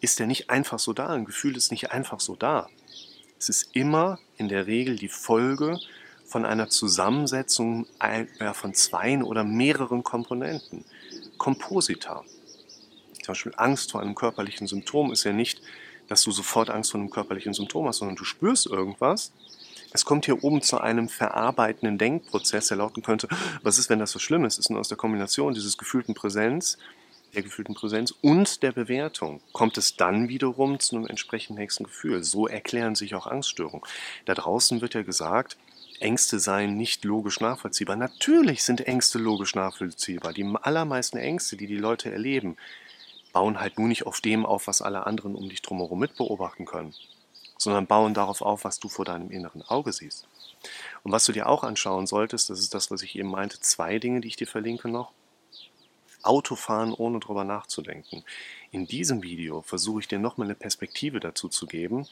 ist 0.00 0.18
ja 0.18 0.26
nicht 0.26 0.48
einfach 0.48 0.78
so 0.78 0.94
da, 0.94 1.08
ein 1.08 1.26
Gefühl 1.26 1.56
ist 1.56 1.70
nicht 1.70 1.92
einfach 1.92 2.20
so 2.20 2.34
da. 2.34 2.68
Es 3.42 3.48
ist 3.48 3.70
immer 3.74 4.20
in 4.36 4.48
der 4.48 4.68
Regel 4.68 4.94
die 4.94 5.08
Folge 5.08 5.76
von 6.24 6.44
einer 6.44 6.68
Zusammensetzung 6.68 7.88
von 8.52 8.72
zwei 8.72 9.20
oder 9.20 9.42
mehreren 9.42 10.04
Komponenten. 10.04 10.84
Komposita. 11.38 12.22
Zum 13.14 13.26
Beispiel 13.26 13.52
Angst 13.56 13.90
vor 13.90 14.00
einem 14.00 14.14
körperlichen 14.14 14.68
Symptom 14.68 15.10
ist 15.10 15.24
ja 15.24 15.32
nicht, 15.32 15.60
dass 16.06 16.22
du 16.22 16.30
sofort 16.30 16.70
Angst 16.70 16.92
vor 16.92 17.00
einem 17.00 17.10
körperlichen 17.10 17.52
Symptom 17.52 17.88
hast, 17.88 17.96
sondern 17.96 18.14
du 18.14 18.22
spürst 18.22 18.66
irgendwas. 18.66 19.32
Es 19.92 20.04
kommt 20.04 20.26
hier 20.26 20.44
oben 20.44 20.62
zu 20.62 20.80
einem 20.80 21.08
verarbeitenden 21.08 21.98
Denkprozess, 21.98 22.68
der 22.68 22.76
lauten 22.76 23.02
könnte, 23.02 23.26
was 23.64 23.76
ist, 23.76 23.90
wenn 23.90 23.98
das 23.98 24.12
so 24.12 24.20
schlimm 24.20 24.44
ist? 24.44 24.60
Ist 24.60 24.70
nur 24.70 24.78
aus 24.78 24.86
der 24.86 24.96
Kombination 24.96 25.52
dieses 25.52 25.76
gefühlten 25.76 26.14
Präsenz 26.14 26.78
der 27.34 27.42
gefühlten 27.42 27.74
Präsenz 27.74 28.12
und 28.20 28.62
der 28.62 28.72
Bewertung 28.72 29.40
kommt 29.52 29.78
es 29.78 29.96
dann 29.96 30.28
wiederum 30.28 30.78
zu 30.80 30.96
einem 30.96 31.06
entsprechend 31.06 31.58
nächsten 31.58 31.84
Gefühl. 31.84 32.22
So 32.24 32.46
erklären 32.46 32.94
sich 32.94 33.14
auch 33.14 33.26
Angststörungen. 33.26 33.86
Da 34.26 34.34
draußen 34.34 34.80
wird 34.80 34.94
ja 34.94 35.02
gesagt, 35.02 35.56
Ängste 36.00 36.40
seien 36.40 36.76
nicht 36.76 37.04
logisch 37.04 37.40
nachvollziehbar. 37.40 37.96
Natürlich 37.96 38.64
sind 38.64 38.86
Ängste 38.86 39.18
logisch 39.18 39.54
nachvollziehbar. 39.54 40.32
Die 40.32 40.44
allermeisten 40.60 41.16
Ängste, 41.16 41.56
die 41.56 41.66
die 41.66 41.78
Leute 41.78 42.10
erleben, 42.10 42.56
bauen 43.32 43.60
halt 43.60 43.78
nur 43.78 43.88
nicht 43.88 44.04
auf 44.06 44.20
dem 44.20 44.44
auf, 44.44 44.66
was 44.66 44.82
alle 44.82 45.06
anderen 45.06 45.34
um 45.34 45.48
dich 45.48 45.62
drumherum 45.62 46.00
mitbeobachten 46.00 46.66
können, 46.66 46.92
sondern 47.56 47.86
bauen 47.86 48.12
darauf 48.12 48.42
auf, 48.42 48.64
was 48.64 48.78
du 48.78 48.88
vor 48.88 49.06
deinem 49.06 49.30
inneren 49.30 49.62
Auge 49.62 49.92
siehst. 49.92 50.26
Und 51.02 51.12
was 51.12 51.24
du 51.24 51.32
dir 51.32 51.48
auch 51.48 51.64
anschauen 51.64 52.06
solltest, 52.06 52.50
das 52.50 52.58
ist 52.58 52.74
das, 52.74 52.90
was 52.90 53.02
ich 53.02 53.16
eben 53.16 53.30
meinte, 53.30 53.58
zwei 53.60 53.98
Dinge, 53.98 54.20
die 54.20 54.28
ich 54.28 54.36
dir 54.36 54.46
verlinke 54.46 54.88
noch. 54.88 55.12
Autofahren, 56.22 56.92
ohne 56.92 57.20
drüber 57.20 57.44
nachzudenken. 57.44 58.24
In 58.70 58.86
diesem 58.86 59.22
Video 59.22 59.62
versuche 59.62 60.00
ich 60.00 60.08
dir 60.08 60.18
nochmal 60.18 60.46
eine 60.46 60.54
Perspektive 60.54 61.20
dazu 61.20 61.48
zu 61.48 61.66
geben, 61.66 62.06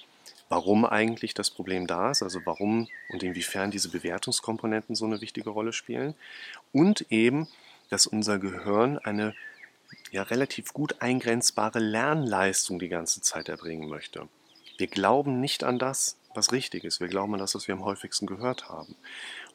warum 0.49 0.85
eigentlich 0.85 1.33
das 1.35 1.51
Problem 1.51 1.87
da 1.87 2.11
ist, 2.11 2.23
also 2.23 2.41
warum 2.45 2.89
und 3.09 3.23
inwiefern 3.23 3.71
diese 3.71 3.89
Bewertungskomponenten 3.89 4.95
so 4.95 5.07
eine 5.07 5.21
wichtige 5.21 5.51
Rolle 5.51 5.73
spielen 5.73 6.15
und 6.73 7.07
eben, 7.11 7.49
dass 7.89 8.07
unser 8.07 8.39
Gehirn 8.39 8.99
eine 8.99 9.35
ja 10.13 10.23
relativ 10.23 10.73
gut 10.73 11.01
eingrenzbare 11.01 11.79
Lernleistung 11.79 12.79
die 12.79 12.89
ganze 12.89 13.21
Zeit 13.21 13.49
erbringen 13.49 13.89
möchte. 13.89 14.29
Wir 14.77 14.87
glauben 14.87 15.41
nicht 15.41 15.63
an 15.65 15.79
das, 15.79 16.17
was 16.35 16.53
richtig 16.53 16.85
ist. 16.85 17.01
Wir 17.01 17.09
glauben 17.09 17.35
an 17.35 17.41
das, 17.41 17.55
was 17.55 17.69
wir 17.69 17.75
am 17.75 17.85
häufigsten 17.85 18.27
gehört 18.27 18.69
haben. 18.69 18.95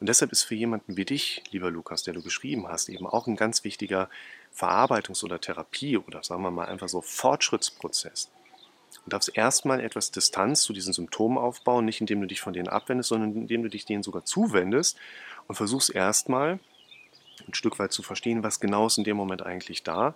Und 0.00 0.08
deshalb 0.08 0.32
ist 0.32 0.44
für 0.44 0.54
jemanden 0.54 0.96
wie 0.96 1.04
dich, 1.04 1.42
lieber 1.50 1.70
Lukas, 1.70 2.02
der 2.02 2.14
du 2.14 2.22
geschrieben 2.22 2.68
hast, 2.68 2.88
eben 2.88 3.06
auch 3.06 3.26
ein 3.26 3.36
ganz 3.36 3.64
wichtiger 3.64 4.08
Verarbeitungs- 4.56 5.24
oder 5.24 5.40
Therapie- 5.40 5.98
oder 5.98 6.22
sagen 6.22 6.42
wir 6.42 6.50
mal 6.50 6.66
einfach 6.66 6.88
so 6.88 7.00
Fortschrittsprozess. 7.00 8.30
Du 9.04 9.10
darfst 9.10 9.36
erstmal 9.36 9.80
etwas 9.80 10.10
Distanz 10.10 10.62
zu 10.62 10.72
diesen 10.72 10.92
Symptomen 10.92 11.38
aufbauen, 11.38 11.84
nicht 11.84 12.00
indem 12.00 12.20
du 12.20 12.26
dich 12.26 12.40
von 12.40 12.52
denen 12.52 12.68
abwendest, 12.68 13.10
sondern 13.10 13.34
indem 13.34 13.62
du 13.62 13.68
dich 13.68 13.84
denen 13.84 14.02
sogar 14.02 14.24
zuwendest 14.24 14.96
und 15.46 15.54
versuchst 15.54 15.94
erstmal 15.94 16.58
ein 17.46 17.54
Stück 17.54 17.78
weit 17.78 17.92
zu 17.92 18.02
verstehen, 18.02 18.42
was 18.42 18.60
genau 18.60 18.86
ist 18.86 18.98
in 18.98 19.04
dem 19.04 19.16
Moment 19.16 19.42
eigentlich 19.42 19.82
da, 19.82 20.14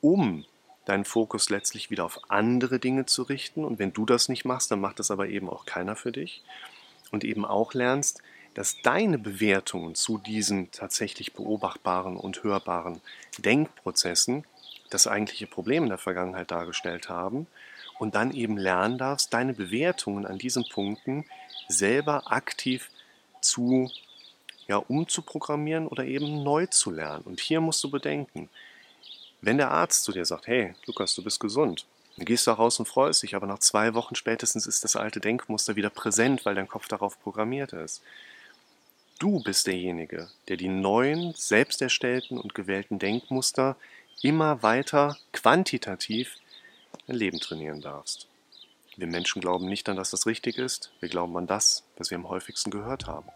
um 0.00 0.44
deinen 0.86 1.04
Fokus 1.04 1.50
letztlich 1.50 1.90
wieder 1.90 2.04
auf 2.04 2.20
andere 2.28 2.78
Dinge 2.78 3.06
zu 3.06 3.22
richten. 3.22 3.64
Und 3.64 3.78
wenn 3.78 3.92
du 3.92 4.06
das 4.06 4.28
nicht 4.28 4.44
machst, 4.44 4.70
dann 4.70 4.80
macht 4.80 4.98
das 4.98 5.10
aber 5.10 5.28
eben 5.28 5.50
auch 5.50 5.66
keiner 5.66 5.96
für 5.96 6.12
dich. 6.12 6.42
Und 7.10 7.24
eben 7.24 7.44
auch 7.44 7.74
lernst, 7.74 8.22
dass 8.56 8.80
deine 8.80 9.18
Bewertungen 9.18 9.94
zu 9.94 10.16
diesen 10.16 10.70
tatsächlich 10.70 11.34
beobachtbaren 11.34 12.16
und 12.16 12.42
hörbaren 12.42 13.02
Denkprozessen 13.36 14.46
das 14.88 15.06
eigentliche 15.06 15.46
Problem 15.46 15.82
in 15.82 15.90
der 15.90 15.98
Vergangenheit 15.98 16.50
dargestellt 16.50 17.10
haben 17.10 17.48
und 17.98 18.14
dann 18.14 18.32
eben 18.32 18.56
lernen 18.56 18.96
darfst, 18.96 19.34
deine 19.34 19.52
Bewertungen 19.52 20.24
an 20.24 20.38
diesen 20.38 20.66
Punkten 20.70 21.26
selber 21.68 22.32
aktiv 22.32 22.88
zu 23.42 23.90
ja, 24.68 24.78
umzuprogrammieren 24.78 25.86
oder 25.86 26.06
eben 26.06 26.42
neu 26.42 26.64
zu 26.64 26.90
lernen. 26.90 27.24
Und 27.24 27.40
hier 27.40 27.60
musst 27.60 27.84
du 27.84 27.90
bedenken, 27.90 28.48
wenn 29.42 29.58
der 29.58 29.70
Arzt 29.70 30.04
zu 30.04 30.12
dir 30.12 30.24
sagt, 30.24 30.46
hey, 30.46 30.72
Lukas, 30.86 31.14
du 31.14 31.22
bist 31.22 31.40
gesund, 31.40 31.84
dann 32.16 32.24
gehst 32.24 32.46
du 32.46 32.52
raus 32.52 32.78
und 32.78 32.86
freust 32.86 33.22
dich, 33.22 33.34
aber 33.34 33.46
nach 33.46 33.58
zwei 33.58 33.92
Wochen 33.92 34.14
spätestens 34.14 34.66
ist 34.66 34.82
das 34.82 34.96
alte 34.96 35.20
Denkmuster 35.20 35.76
wieder 35.76 35.90
präsent, 35.90 36.46
weil 36.46 36.54
dein 36.54 36.68
Kopf 36.68 36.88
darauf 36.88 37.20
programmiert 37.20 37.74
ist. 37.74 38.02
Du 39.18 39.42
bist 39.42 39.66
derjenige, 39.66 40.28
der 40.48 40.58
die 40.58 40.68
neuen, 40.68 41.32
selbst 41.34 41.80
erstellten 41.80 42.38
und 42.38 42.54
gewählten 42.54 42.98
Denkmuster 42.98 43.76
immer 44.20 44.62
weiter 44.62 45.16
quantitativ 45.32 46.36
dein 47.06 47.16
Leben 47.16 47.40
trainieren 47.40 47.80
darfst. 47.80 48.28
Wir 48.96 49.06
Menschen 49.06 49.40
glauben 49.40 49.68
nicht 49.68 49.88
an, 49.88 49.96
dass 49.96 50.10
das 50.10 50.26
richtig 50.26 50.58
ist, 50.58 50.90
wir 51.00 51.08
glauben 51.08 51.34
an 51.38 51.46
das, 51.46 51.82
was 51.96 52.10
wir 52.10 52.18
am 52.18 52.28
häufigsten 52.28 52.70
gehört 52.70 53.06
haben. 53.06 53.28